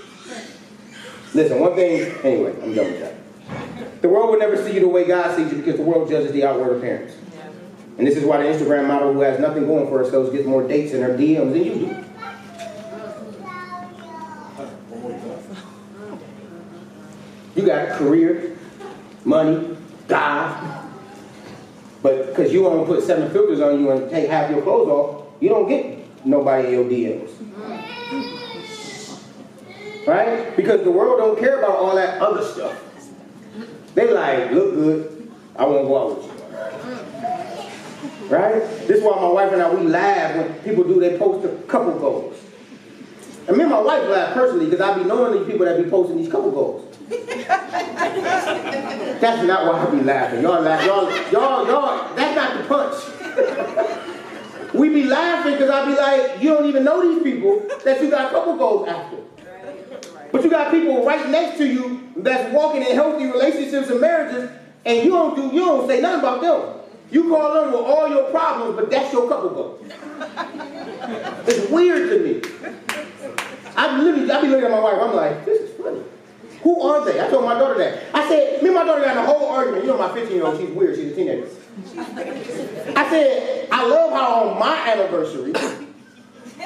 [1.34, 4.00] Listen, one thing, anyway, I'm done with that.
[4.00, 6.32] The world will never see you the way God sees you because the world judges
[6.32, 7.14] the outward appearance.
[7.98, 10.66] And this is why the Instagram model who has nothing going for herself gets more
[10.66, 12.04] dates in her DMs than you do.
[17.54, 18.56] You got a career,
[19.24, 19.76] money,
[20.08, 20.90] God.
[22.02, 25.26] But because you to put seven filters on you and take half your clothes off,
[25.40, 27.30] you don't get nobody in your DMs.
[30.06, 30.54] Right?
[30.56, 32.78] Because the world don't care about all that other stuff.
[33.94, 35.32] They like, look good.
[35.56, 36.32] I won't go out with you.
[38.28, 38.60] Right?
[38.86, 41.56] This is why my wife and I, we laugh when people do, they post a
[41.68, 42.36] couple goals.
[43.46, 45.88] And me and my wife laugh personally because I be knowing these people that be
[45.88, 46.93] posting these couple goals.
[49.20, 50.42] That's not why I be laughing.
[50.42, 50.84] Y'all laugh.
[50.84, 52.94] Y'all, y'all, y'all, that's not the punch.
[54.74, 58.10] we be laughing because I be like, you don't even know these people that you
[58.10, 59.18] got a couple goals after.
[60.32, 64.50] But you got people right next to you that's walking in healthy relationships and marriages,
[64.84, 66.80] and you don't do, you don't say nothing about them.
[67.10, 69.78] You call them with all your problems, but that's your couple goal.
[71.46, 72.42] it's weird to me.
[73.76, 76.02] I literally, I be looking at my wife, I'm like, this is funny.
[76.64, 77.20] Who are they?
[77.20, 78.02] I told my daughter that.
[78.14, 79.84] I said, me and my daughter got a whole argument.
[79.84, 80.96] You know, my 15 year old, she's weird.
[80.96, 81.48] She's a teenager.
[82.96, 85.52] I said, I love how on my anniversary,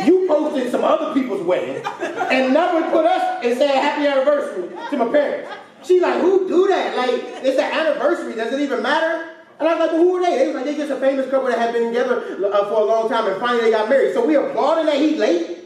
[0.05, 4.97] you posted some other people's wedding and never put us and said happy anniversary to
[4.97, 5.51] my parents.
[5.83, 6.97] She's like, who do that?
[6.97, 7.11] Like,
[7.45, 8.35] it's an anniversary.
[8.35, 9.31] Does it even matter?
[9.59, 10.39] And I was like, well, who are they?
[10.39, 12.85] They was like, they're just a famous couple that had been together uh, for a
[12.85, 14.15] long time and finally they got married.
[14.15, 15.59] So we applauding that he late?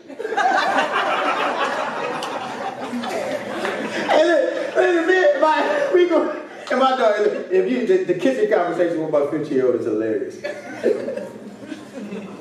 [4.13, 6.43] and then, and then my, we go,
[6.73, 9.87] and my daughter, if you, the, the kitchen conversation with my 15 year old is
[9.87, 10.37] hilarious.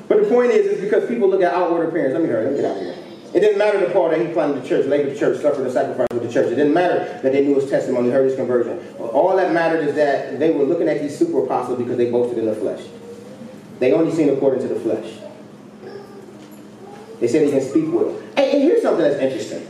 [0.08, 2.14] but the point is, is because people look at outward appearance.
[2.14, 2.96] Let me hurry, let me get out of here.
[3.34, 5.70] It didn't matter to Paul that he planted the church, labored the church, suffered the
[5.70, 6.52] sacrifice with the church.
[6.52, 8.94] It didn't matter that they knew his testimony, heard his conversion.
[8.98, 12.38] All that mattered is that they were looking at these super apostles because they boasted
[12.38, 12.84] in the flesh.
[13.78, 15.18] They only seen according to the flesh.
[17.20, 18.16] They said he can speak well.
[18.36, 19.66] And, and here's something that's interesting.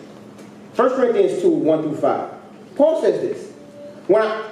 [0.74, 2.30] 1 Corinthians 2, 1 through 5.
[2.74, 3.52] Paul says this.
[4.08, 4.51] When I,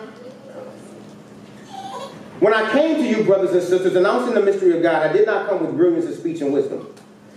[2.41, 5.27] when I came to you, brothers and sisters, announcing the mystery of God, I did
[5.27, 6.93] not come with brilliance of speech and wisdom.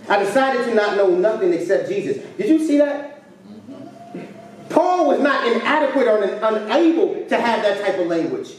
[0.08, 2.22] I decided to not know nothing except Jesus.
[2.36, 3.22] Did you see that?
[4.68, 8.54] Paul was not inadequate or unable to have that type of language.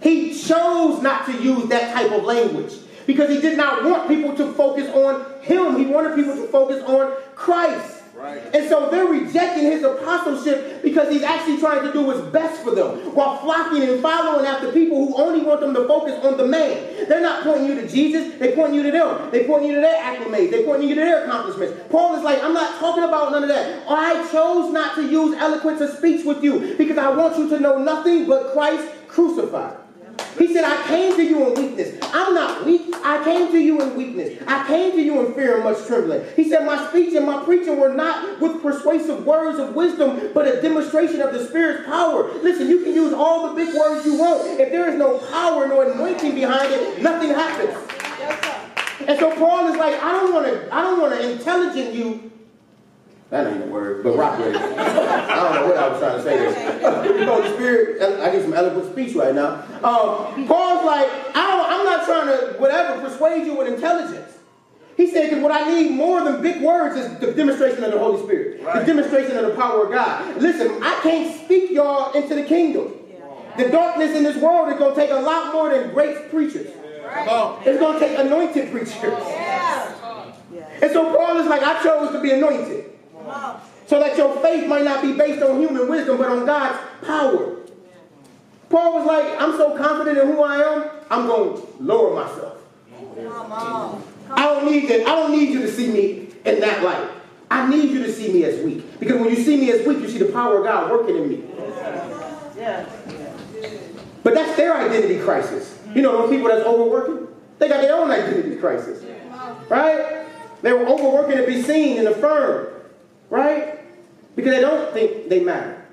[0.00, 2.74] He chose not to use that type of language
[3.06, 5.78] because he did not want people to focus on him.
[5.78, 7.95] He wanted people to focus on Christ.
[8.18, 12.74] And so they're rejecting his apostleship because he's actually trying to do what's best for
[12.74, 16.46] them while flocking and following after people who only want them to focus on the
[16.46, 17.08] man.
[17.08, 19.30] They're not pointing you to Jesus, they point you to them.
[19.30, 21.78] They point you to their acclimates, they point you to their accomplishments.
[21.90, 23.84] Paul is like, I'm not talking about none of that.
[23.88, 27.60] I chose not to use eloquence of speech with you because I want you to
[27.60, 29.76] know nothing but Christ crucified.
[30.38, 31.98] He said, I came to you in weakness.
[32.12, 32.94] I'm not weak.
[33.04, 34.42] I came to you in weakness.
[34.46, 36.24] I came to you in fear and much trembling.
[36.36, 40.46] He said, My speech and my preaching were not with persuasive words of wisdom, but
[40.46, 42.32] a demonstration of the Spirit's power.
[42.42, 44.46] Listen, you can use all the big words you want.
[44.60, 47.76] If there is no power, no anointing behind it, nothing happens.
[49.08, 52.26] And so Paul is like, I don't want to, I don't want to intelligent you
[53.30, 54.38] that ain't a word, but rock.
[54.38, 56.45] I don't know what I was trying to say.
[57.18, 59.62] You know, the Spirit, I get some eloquent speech right now.
[59.82, 64.32] Um, Paul's like, I am not trying to, whatever, persuade you with intelligence.
[64.96, 67.98] He said, because what I need more than big words is the demonstration of the
[67.98, 68.80] Holy Spirit, right.
[68.80, 70.40] the demonstration of the power of God.
[70.40, 72.94] Listen, I can't speak y'all into the kingdom.
[73.10, 73.64] Yeah.
[73.64, 76.68] The darkness in this world is going to take a lot more than great preachers.
[77.02, 77.62] Yeah.
[77.64, 78.96] It's going to take anointed preachers.
[79.02, 79.86] Yeah.
[80.80, 82.90] And so Paul is like, I chose to be anointed.
[83.86, 87.56] So that your faith might not be based on human wisdom, but on God's power.
[88.68, 92.58] Paul was like, I'm so confident in who I am, I'm going to lower myself.
[94.30, 95.06] I don't need that.
[95.06, 97.10] I don't need you to see me in that light.
[97.48, 98.98] I need you to see me as weak.
[98.98, 101.28] Because when you see me as weak, you see the power of God working in
[101.28, 101.44] me.
[104.24, 105.78] But that's their identity crisis.
[105.94, 107.28] You know, those people that's overworking,
[107.60, 109.04] they got their own identity crisis.
[109.68, 110.26] Right?
[110.62, 112.68] They were overworking to be seen and affirmed.
[113.30, 113.75] Right?
[114.36, 115.84] Because they don't think they matter.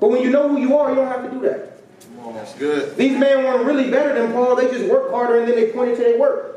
[0.00, 1.70] But when you know who you are, you don't have to do that.
[2.34, 2.96] That's good.
[2.96, 4.56] These men weren't really better than Paul.
[4.56, 6.54] They just worked harder and then they pointed to their work.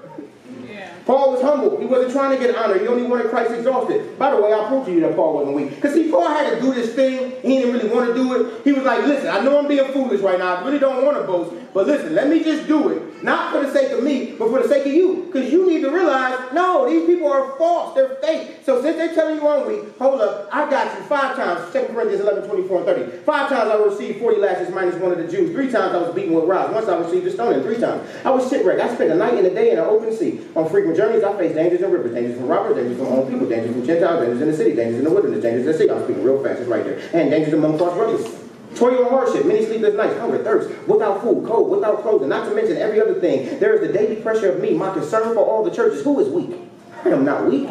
[1.08, 1.80] Paul was humble.
[1.80, 2.78] He wasn't trying to get honor.
[2.78, 4.20] He only wanted Christ exalted.
[4.20, 5.74] By the way, I'll prove to you that Paul wasn't weak.
[5.76, 7.32] Because see, Paul had to do this thing.
[7.42, 8.64] He didn't really want to do it.
[8.66, 10.56] He was like, listen, I know I'm being foolish right now.
[10.56, 11.54] I really don't want to boast.
[11.78, 13.24] But listen, let me just do it.
[13.24, 15.26] Not for the sake of me, but for the sake of you.
[15.28, 17.94] Because you need to realize, no, these people are false.
[17.94, 18.62] They're fake.
[18.64, 20.50] So since they're telling you I'm weak, hold up.
[20.52, 21.72] I got you five times.
[21.72, 23.18] 2 Corinthians 11, 24, and 30.
[23.18, 25.52] Five times I received 40 lashes minus one of the Jews.
[25.52, 26.74] Three times I was beaten with rods.
[26.74, 27.62] Once I received a stoning.
[27.62, 28.10] Three times.
[28.26, 28.82] I was shipwrecked.
[28.82, 30.42] I spent a night and a day in an open sea.
[30.56, 33.48] On frequent journeys, I faced dangers in rivers, dangers from robbers, dangers from own people,
[33.48, 35.92] dangers from Gentiles, dangers in the city, dangers in the wilderness, dangers in the sea.
[35.92, 36.98] I'm speaking real fast, it's right there.
[37.14, 38.47] And dangers among false brothers.
[38.78, 42.56] Toil and hardship, many sleepless nights, hunger, thirst, without food, cold, without clothing, not to
[42.56, 43.60] mention every other thing.
[43.60, 46.04] There is the daily pressure of me, my concern for all the churches.
[46.04, 46.60] Who is weak?
[47.04, 47.68] I am not weak.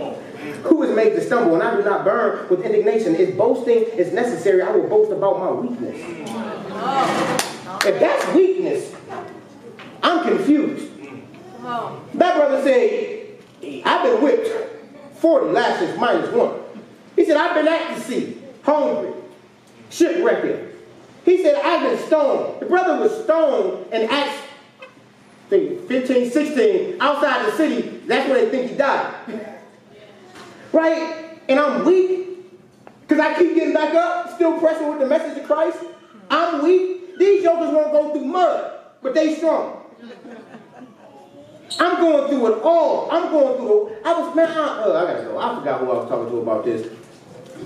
[0.64, 3.14] Who is made to stumble, and I do not burn with indignation.
[3.14, 5.96] If boasting is necessary, I will boast about my weakness.
[7.84, 8.94] If that's weakness,
[10.02, 10.90] I'm confused.
[11.62, 13.38] That brother said,
[13.84, 14.48] I've been whipped
[15.18, 16.60] 40 lashes minus one.
[17.14, 19.12] He said, I've been at the sea, hungry,
[19.90, 20.75] shipwrecked.
[21.26, 22.60] He said, I've been stoned.
[22.60, 24.42] The brother was stoned in Acts
[25.50, 27.98] 15, 16, outside the city.
[28.06, 29.12] That's where they think he died.
[30.72, 31.38] right?
[31.48, 32.28] And I'm weak
[33.00, 35.78] because I keep getting back up, still pressing with the message of Christ.
[36.30, 37.18] I'm weak.
[37.18, 39.82] These jokers won't go through mud, but they strong.
[41.80, 43.10] I'm going through it all.
[43.10, 43.96] I'm going through.
[44.04, 45.38] I was, man, I, uh, I gotta go.
[45.38, 46.86] I forgot who I was talking to about this.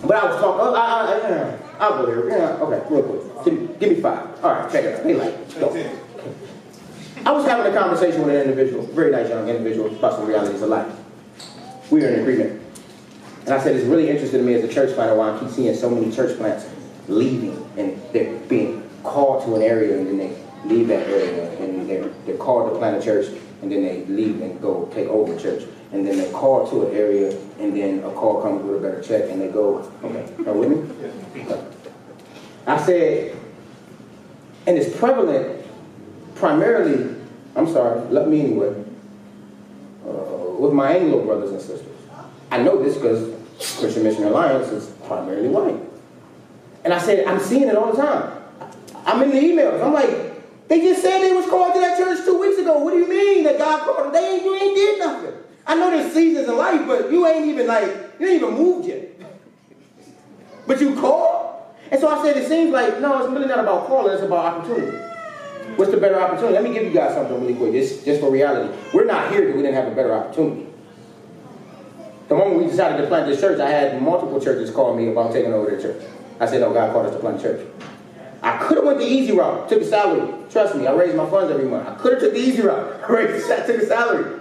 [0.02, 2.28] But I was talking, uh, I, I, I, I'll go here.
[2.28, 3.44] Yeah, okay, real quick.
[3.44, 4.44] Give me, give me five.
[4.44, 5.04] All right, check it out.
[5.04, 5.90] Hey, like, go.
[7.26, 10.62] I was having a conversation with an individual, very nice young individual, about some realities
[10.62, 10.90] of life.
[11.90, 12.62] We were in agreement.
[13.44, 15.50] And I said, it's really interesting to me as a church planter why I keep
[15.50, 16.68] seeing so many church plants
[17.08, 21.88] leaving and they're being called to an area and then they leave that area and
[21.88, 23.26] they're, they're called to plant a church
[23.62, 25.64] and then they leave and go take over the church.
[25.92, 29.02] And then they call to an area and then a call comes with a better
[29.02, 31.42] check and they go, okay, are with me?
[31.42, 31.66] Okay.
[32.66, 33.36] I said,
[34.66, 35.66] and it's prevalent
[36.36, 37.16] primarily,
[37.56, 38.84] I'm sorry, let me anyway,
[40.06, 40.10] uh,
[40.58, 41.96] with my Anglo brothers and sisters.
[42.52, 43.34] I know this because
[43.78, 45.80] Christian Mission Alliance is primarily white.
[46.84, 48.42] And I said, I'm seeing it all the time.
[49.04, 49.84] I'm in the emails.
[49.84, 52.78] I'm like, they just said they was called to that church two weeks ago.
[52.78, 54.12] What do you mean that God called them?
[54.12, 55.34] They ain't, you ain't did nothing.
[55.70, 57.84] I know there's seasons in life, but you ain't even like,
[58.18, 59.08] you ain't even moved yet.
[60.66, 61.62] But you called?
[61.92, 64.46] And so I said, it seems like, no, it's really not about calling, it's about
[64.46, 64.98] opportunity.
[65.76, 66.54] What's the better opportunity?
[66.54, 68.76] Let me give you guys something really quick, just, just for reality.
[68.92, 70.66] We're not here because we didn't have a better opportunity.
[72.26, 75.32] The moment we decided to plant this church, I had multiple churches call me about
[75.32, 76.02] taking over their church.
[76.40, 77.64] I said, no, God called us to plant church.
[78.42, 80.34] I could have went the easy route, took a salary.
[80.50, 81.88] Trust me, I raised my funds every month.
[81.88, 84.40] I could have took the easy route, raised, took a salary.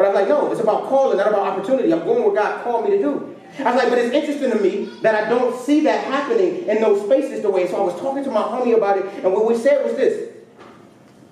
[0.00, 1.92] But I was like, no, it's about calling, not about opportunity.
[1.92, 3.36] I'm going where God called me to do.
[3.58, 6.80] I was like, but it's interesting to me that I don't see that happening in
[6.80, 7.68] those spaces the way.
[7.68, 10.32] So I was talking to my homie about it, and what we said was this.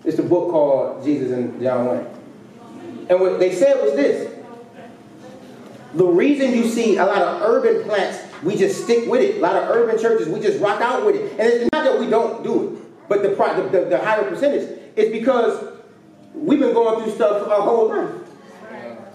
[0.05, 2.07] It's a book called Jesus and John Wayne.
[3.09, 4.35] And what they said was this.
[5.95, 9.37] The reason you see a lot of urban plants, we just stick with it.
[9.37, 11.31] A lot of urban churches, we just rock out with it.
[11.41, 14.79] And it's not that we don't do it, but the, the, the, the higher percentage
[14.95, 15.73] is because
[16.35, 18.28] we've been going through stuff our whole life.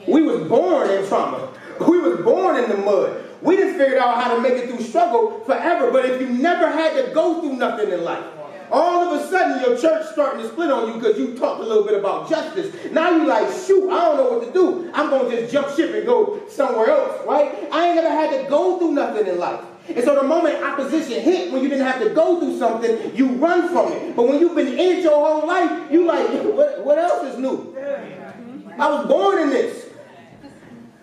[0.07, 1.49] We was born in trauma.
[1.79, 3.23] We was born in the mud.
[3.41, 5.91] We just figured out how to make it through struggle forever.
[5.91, 8.23] But if you never had to go through nothing in life,
[8.71, 11.63] all of a sudden your church starting to split on you because you talked a
[11.63, 12.73] little bit about justice.
[12.91, 14.91] Now you like, shoot, I don't know what to do.
[14.93, 17.67] I'm going to just jump ship and go somewhere else, right?
[17.71, 19.63] I ain't never had to go through nothing in life.
[19.89, 23.33] And so the moment opposition hit, when you didn't have to go through something, you
[23.33, 24.15] run from it.
[24.15, 27.37] But when you've been in it your whole life, you like, what, what else is
[27.37, 27.75] new?
[28.79, 29.89] I was born in this.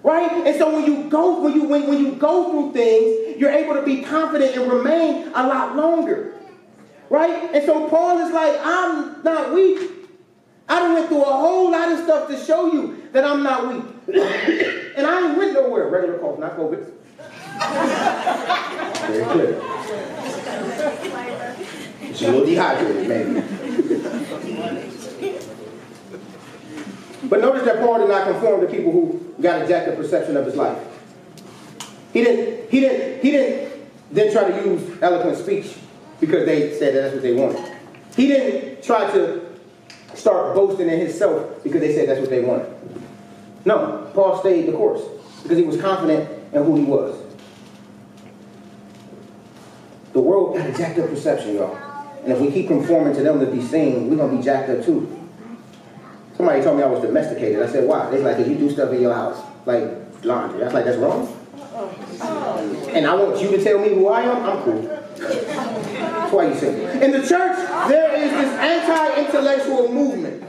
[0.03, 0.47] Right?
[0.47, 3.75] And so when you go, when you when, when you go through things, you're able
[3.75, 6.35] to be confident and remain a lot longer.
[7.11, 7.55] Right?
[7.55, 9.91] And so Paul is like, I'm not weak.
[10.69, 13.69] I done went through a whole lot of stuff to show you that I'm not
[13.69, 13.85] weak.
[14.97, 15.89] and I ain't went nowhere.
[15.89, 16.93] Regular cough, not COVID.
[19.07, 19.61] Very clear.
[22.15, 24.97] She's a little dehydrated, maybe.
[27.31, 30.37] But notice that Paul did not conform to people who got a jacked up perception
[30.37, 30.77] of his life.
[32.13, 33.73] He didn't, he didn't, he didn't
[34.11, 35.77] then try to use eloquent speech
[36.19, 37.73] because they said that that's what they wanted.
[38.17, 39.49] He didn't try to
[40.15, 42.75] start boasting in himself because they said that's what they wanted.
[43.65, 45.03] No, Paul stayed the course
[45.45, 47.17] because he was confident in who he was.
[50.15, 51.77] The world got a jacked up perception, y'all.
[52.25, 54.69] And if we keep conforming to them to be seen, we're going to be jacked
[54.69, 55.20] up too.
[56.41, 57.63] Somebody told me I was domesticated.
[57.63, 58.09] I said, why?
[58.09, 59.85] They like, if you do stuff in your house, like
[60.23, 60.63] laundry.
[60.63, 61.37] I was like, that's wrong.
[61.59, 62.91] Oh.
[62.95, 64.81] And I want you to tell me who I am, I'm cool.
[64.81, 67.05] That's why you say.
[67.05, 67.59] In the church,
[67.91, 70.43] there is this anti-intellectual movement.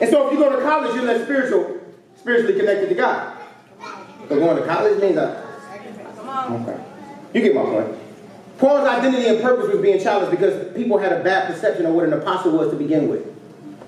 [0.00, 1.78] And so if you go to college, you're less spiritual,
[2.18, 3.36] spiritually connected to God.
[4.26, 5.44] But going to college means that.
[6.50, 6.82] Okay.
[7.34, 7.94] You get my point.
[8.56, 12.06] Paul's identity and purpose was being challenged because people had a bad perception of what
[12.06, 13.35] an apostle was to begin with.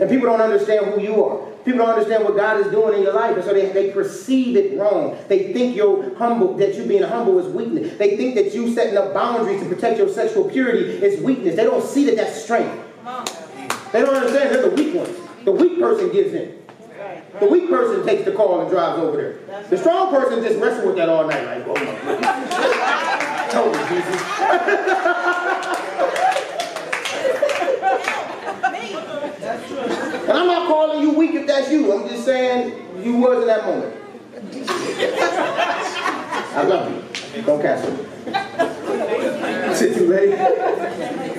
[0.00, 1.46] And people don't understand who you are.
[1.64, 3.34] People don't understand what God is doing in your life.
[3.34, 5.18] And so they, they perceive it wrong.
[5.28, 7.98] They think you're humble, that you being humble is weakness.
[7.98, 11.56] They think that you setting up boundaries to protect your sexual purity is weakness.
[11.56, 12.84] They don't see that that's strength.
[13.92, 15.16] They don't understand they're the weak ones.
[15.44, 16.58] The weak person gives in.
[17.40, 19.62] The weak person takes the call and drives over there.
[19.64, 21.80] The strong person just wrestles with that all night, like, oh my
[23.52, 25.14] you, Jesus.
[30.28, 31.90] And I'm not calling you weak if that's you.
[31.90, 33.94] I'm just saying you was in that moment.
[36.54, 37.42] I love you.
[37.44, 38.04] Don't cancel me.
[39.94, 40.38] Too late.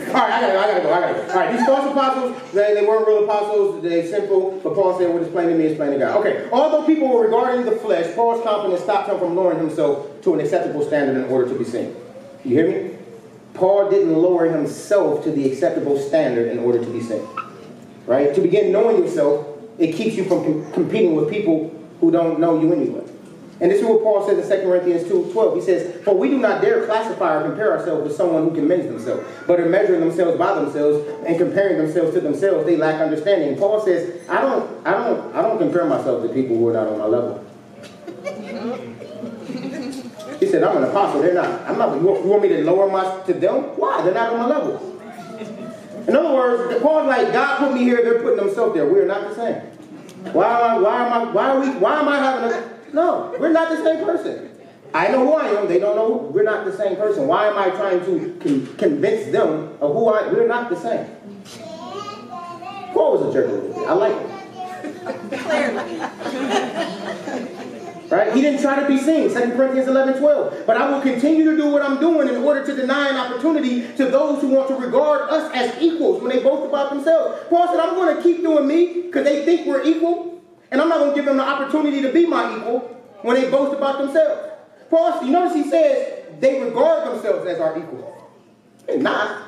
[0.10, 1.22] All right, I gotta go, I gotta go, I gotta go.
[1.30, 5.14] All right, these false apostles, they, they weren't real apostles, they simple, but Paul said
[5.14, 6.18] what is plain to me is plain to God.
[6.22, 10.34] Okay, although people were regarding the flesh, Paul's confidence stopped him from lowering himself to
[10.34, 11.96] an acceptable standard in order to be seen.
[12.44, 12.98] You hear me?
[13.54, 17.28] Paul didn't lower himself to the acceptable standard in order to be seen
[18.10, 18.34] right?
[18.34, 19.45] To begin knowing yourself,
[19.78, 21.70] it keeps you from com competing with people
[22.01, 23.05] who don't know you anyway.
[23.62, 25.55] And this is what Paul says in 2 Corinthians 2, 12.
[25.55, 28.88] He says, For we do not dare classify or compare ourselves with someone who commends
[28.88, 33.49] themselves, but are measuring themselves by themselves and comparing themselves to themselves, they lack understanding.
[33.49, 36.74] And Paul says, I don't, I don't, I don't compare myself to people who are
[36.74, 37.45] not on my level.
[40.39, 41.22] he said I'm an apostle.
[41.22, 41.62] They're not.
[41.70, 41.95] I'm not.
[41.99, 43.78] You want, you want me to lower my to them?
[43.78, 44.01] Why?
[44.01, 44.99] They're not on my level.
[46.10, 48.01] In other words, Paul's like, God put me here.
[48.03, 48.88] They're putting themselves there.
[48.88, 49.62] We're not the same.
[50.34, 50.80] Why am I?
[50.80, 51.32] Why am I?
[51.32, 51.70] Why are we?
[51.78, 52.93] Why am I having a?
[52.95, 54.49] No, we're not the same person.
[54.91, 55.68] I know who I am.
[55.68, 56.32] They don't know.
[56.34, 57.28] We're not the same person.
[57.28, 60.22] Why am I trying to con- convince them of who I?
[60.26, 60.34] Am?
[60.34, 61.05] We're not the same.
[62.93, 63.88] Paul was a jerk a little bit.
[63.88, 64.16] I like
[67.39, 67.55] him.
[68.10, 68.34] Right?
[68.34, 69.30] He didn't try to be seen.
[69.30, 70.66] 2 Corinthians 11, 12.
[70.66, 73.82] But I will continue to do what I'm doing in order to deny an opportunity
[73.97, 77.43] to those who want to regard us as equals when they boast about themselves.
[77.49, 80.41] Paul said, I'm going to keep doing me because they think we're equal.
[80.72, 82.80] And I'm not going to give them the opportunity to be my equal
[83.22, 84.53] when they boast about themselves.
[84.89, 88.28] Paul, you notice he says they regard themselves as our equal.
[88.88, 89.43] They're not.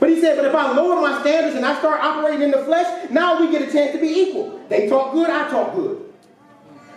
[0.00, 2.64] But he said, but if I lower my standards and I start operating in the
[2.64, 4.60] flesh, now we get a chance to be equal.
[4.68, 6.01] They talk good, I talk good.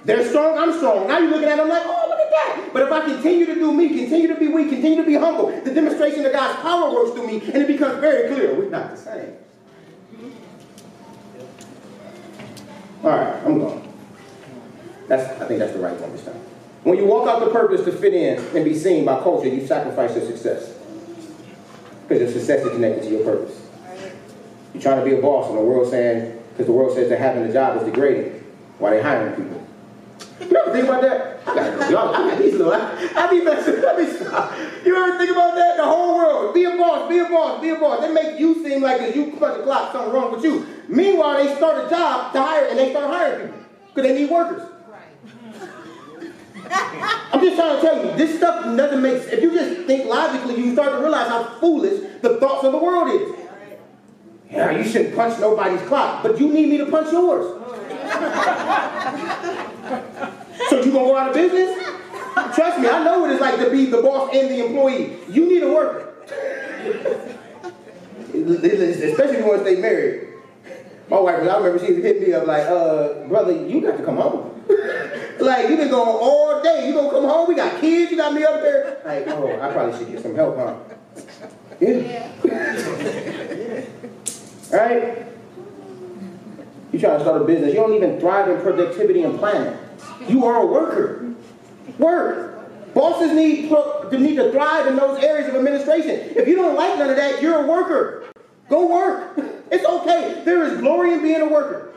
[0.06, 1.08] They're strong, I'm strong.
[1.08, 2.70] Now you're looking at them like, oh, look at that.
[2.72, 5.48] But if I continue to do me, continue to be weak, continue to be humble,
[5.62, 8.92] the demonstration of God's power works through me, and it becomes very clear we're not
[8.92, 9.34] the same.
[13.04, 13.94] All right, I'm gone.
[15.08, 16.40] That's, I think that's the right one this time.
[16.84, 19.66] When you walk out the purpose to fit in and be seen by culture, you
[19.66, 20.72] sacrifice your success.
[22.08, 23.60] Because your success is connected to your purpose.
[24.74, 27.18] You're trying to be a boss, and the world saying, because the world says that
[27.18, 28.44] having a job is degrading.
[28.78, 29.65] Why they hiring people?
[30.50, 31.40] You ever think about that?
[31.48, 34.54] I got, y'all, I got these little, I, I be messing, I be stop.
[34.86, 35.78] You ever think about that?
[35.78, 38.02] The whole world, be a boss, be a boss, be a boss.
[38.02, 40.66] They make you seem like if you punch the clock, something wrong with you.
[40.88, 44.30] Meanwhile, they start a job to hire, and they start hiring people because they need
[44.30, 44.64] workers.
[46.68, 49.34] I'm just trying to tell you, this stuff doesn't make sense.
[49.34, 52.78] If you just think logically, you start to realize how foolish the thoughts of the
[52.78, 53.40] world is.
[54.52, 57.62] Yeah, you shouldn't punch nobody's clock, but you need me to punch yours.
[60.70, 61.76] So you gonna go out of business?
[62.56, 65.18] Trust me, I know what it's like to be the boss and the employee.
[65.30, 66.14] You need a worker.
[68.34, 70.28] Especially if you want to stay married.
[71.10, 74.18] My wife, I remember she hit me up like, uh, brother, you got to come
[74.18, 74.64] home.
[75.40, 76.88] like, you been going all day.
[76.88, 77.48] You gonna come home?
[77.48, 78.12] We got kids.
[78.12, 79.02] You got me up there.
[79.06, 80.76] Like, oh, I probably should get some help, huh?
[81.80, 82.32] Yeah.
[84.72, 85.35] right?
[86.96, 87.74] You trying to start a business.
[87.74, 89.78] You don't even thrive in productivity and planning.
[90.30, 91.36] You are a worker.
[91.98, 92.94] Work.
[92.94, 96.38] Bosses need, to need to thrive in those areas of administration.
[96.38, 98.32] If you don't like none of that, you're a worker.
[98.70, 99.38] Go work.
[99.72, 100.44] It's okay.
[100.46, 101.92] There is glory in being a worker.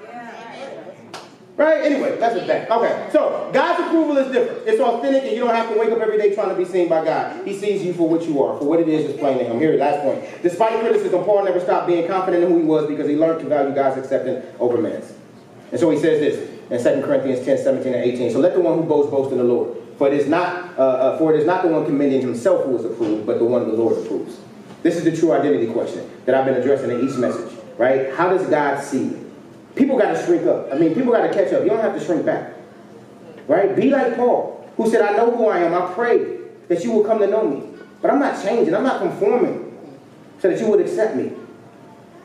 [1.58, 1.84] Right?
[1.84, 2.70] Anyway, that's a fact.
[2.70, 4.66] Okay, so God's approval is different.
[4.68, 6.88] It's authentic, and you don't have to wake up every day trying to be seen
[6.88, 7.44] by God.
[7.44, 9.58] He sees you for what you are, for what it is that's plain to Him.
[9.58, 10.24] Here, last point.
[10.40, 13.46] Despite criticism, Paul never stopped being confident in who he was because he learned to
[13.48, 15.12] value God's acceptance over man's.
[15.72, 18.30] And so he says this in 2 Corinthians 10, 17, and 18.
[18.30, 19.76] So let the one who boasts boast in the Lord.
[19.98, 22.78] For it is not, uh, uh, for it is not the one commending himself who
[22.78, 24.38] is approved, but the one the Lord approves.
[24.84, 28.12] This is the true identity question that I've been addressing in each message right?
[28.14, 29.27] How does God see you?
[29.78, 30.72] People got to shrink up.
[30.72, 31.62] I mean, people got to catch up.
[31.62, 32.52] You don't have to shrink back,
[33.46, 33.74] right?
[33.76, 35.72] Be like Paul, who said, I know who I am.
[35.72, 37.62] I pray that you will come to know me.
[38.02, 38.74] But I'm not changing.
[38.74, 39.64] I'm not conforming
[40.40, 41.32] so that you would accept me.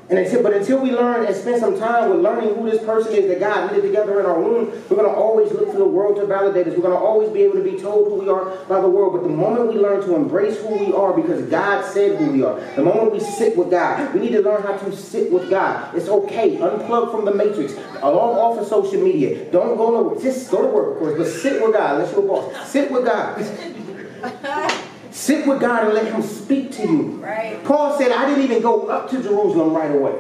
[0.10, 3.14] And until, but until we learn and spend some time with learning who this person
[3.14, 5.86] is that God knitted together in our womb, we're going to always look to the
[5.86, 6.76] world to validate us.
[6.76, 9.14] We're going to always be able to be told who we are by the world.
[9.14, 12.44] But the moment we learn to embrace who we are because God said who we
[12.44, 15.50] are, the moment we sit with God, we need to learn how to sit with
[15.50, 15.96] God.
[15.96, 16.58] It's okay.
[16.58, 17.74] Unplug from the matrix.
[18.02, 19.50] Along off of social media.
[19.52, 20.22] Don't go to work.
[20.22, 22.70] Just go to work, of course, but sit with God you're a boss.
[22.70, 24.80] Sit with God.
[25.14, 27.02] Sit with God and let Him speak to you.
[27.24, 27.64] Right.
[27.64, 30.20] Paul said, I didn't even go up to Jerusalem right away.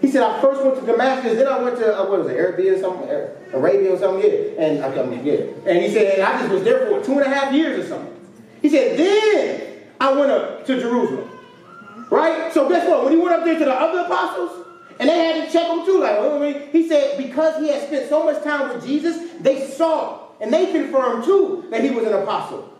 [0.00, 2.36] He said, I first went to Damascus, then I went to, uh, what was it,
[2.36, 3.08] Arabia or something?
[3.52, 4.64] Arabia or something, yeah.
[4.64, 5.34] And, I, um, yeah.
[5.64, 8.12] and he said, I just was there for two and a half years or something.
[8.62, 11.30] He said, then I went up to Jerusalem.
[12.10, 12.52] Right?
[12.52, 13.04] So guess what?
[13.04, 14.66] When he went up there to the other apostles,
[14.98, 17.68] and they had to check him too, like, well, I mean, he said, because he
[17.68, 21.90] had spent so much time with Jesus, they saw and they confirmed too that he
[21.90, 22.71] was an apostle.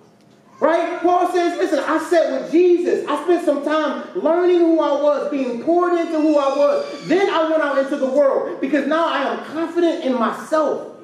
[0.62, 1.00] Right?
[1.02, 3.04] Paul says, listen, I sat with Jesus.
[3.08, 7.08] I spent some time learning who I was, being poured into who I was.
[7.08, 11.00] Then I went out into the world because now I am confident in myself.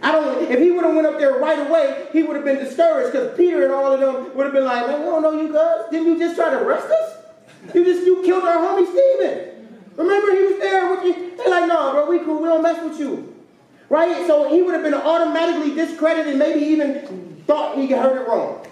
[0.00, 0.48] I don't.
[0.48, 3.36] If he would have went up there right away, he would have been discouraged because
[3.36, 5.90] Peter and all of them would have been like, "Man, we don't know you guys.
[5.90, 7.16] Didn't you just try to arrest us?
[7.74, 9.76] You just you killed our homie Stephen.
[9.96, 11.36] Remember he was there with you.
[11.36, 12.40] They're like, no, bro, we cool.
[12.40, 13.34] We don't mess with you,
[13.88, 14.24] right?
[14.28, 18.64] So he would have been automatically discredited, maybe even thought he heard it wrong.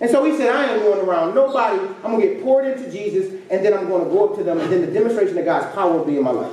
[0.00, 1.80] And so he said, I ain't going around nobody.
[2.04, 4.44] I'm going to get poured into Jesus, and then I'm going to go up to
[4.44, 6.52] them, and then the demonstration of God's power will be in my life.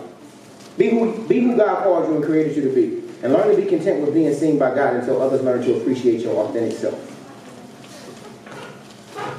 [0.77, 3.03] Be who, be who God called you and created you to be.
[3.21, 6.21] And learn to be content with being seen by God until others learn to appreciate
[6.21, 7.09] your authentic self.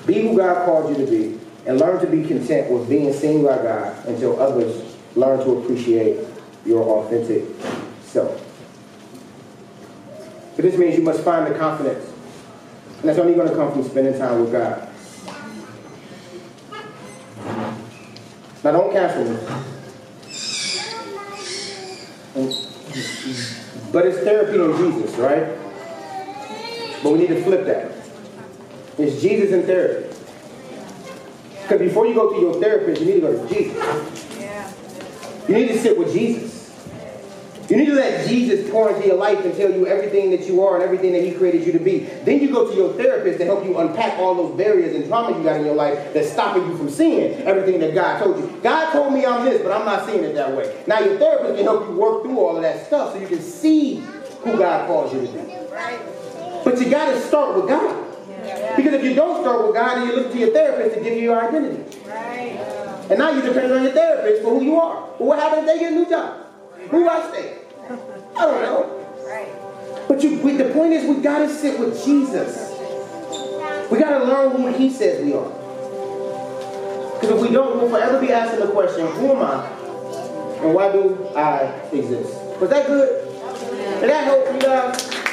[0.07, 3.42] Be who God called you to be and learn to be content with being seen
[3.42, 6.26] by God until others learn to appreciate
[6.64, 7.44] your authentic
[8.02, 8.40] self.
[10.57, 12.13] But this means you must find the confidence.
[13.05, 14.88] And that's only going to come from spending time with God.
[18.64, 19.36] Now don't cancel me.
[23.92, 25.48] But it's therapy in Jesus, right?
[27.02, 27.92] But we need to flip that.
[28.96, 30.09] It's Jesus and therapy.
[31.61, 33.76] Because before you go to your therapist, you need to go to Jesus.
[35.46, 36.53] You need to sit with Jesus.
[37.68, 40.62] You need to let Jesus pour into your life and tell you everything that you
[40.62, 42.00] are and everything that He created you to be.
[42.24, 45.36] Then you go to your therapist to help you unpack all those barriers and trauma
[45.36, 48.60] you got in your life that's stopping you from seeing everything that God told you.
[48.62, 50.82] God told me I'm this, but I'm not seeing it that way.
[50.86, 53.40] Now your therapist can help you work through all of that stuff so you can
[53.40, 53.96] see
[54.42, 55.38] who God calls you to be.
[56.64, 58.02] But you got to start with God.
[58.76, 61.14] Because if you don't start with God, then you look to your therapist to give
[61.14, 61.82] you your identity.
[63.08, 65.08] And now you depend on your therapist for who you are.
[65.18, 66.43] But what happens if they get a new job?
[66.91, 67.59] Who I stay?
[68.37, 69.01] I don't know.
[70.09, 72.72] But you, we, the point is, we got to sit with Jesus.
[73.91, 75.49] We got to learn who He says we are.
[77.20, 79.66] Because if we don't, we'll forever be asking the question, who am I?
[80.62, 82.35] And why do I exist?
[82.61, 83.28] Was that good?
[84.01, 85.24] Did that help you guys?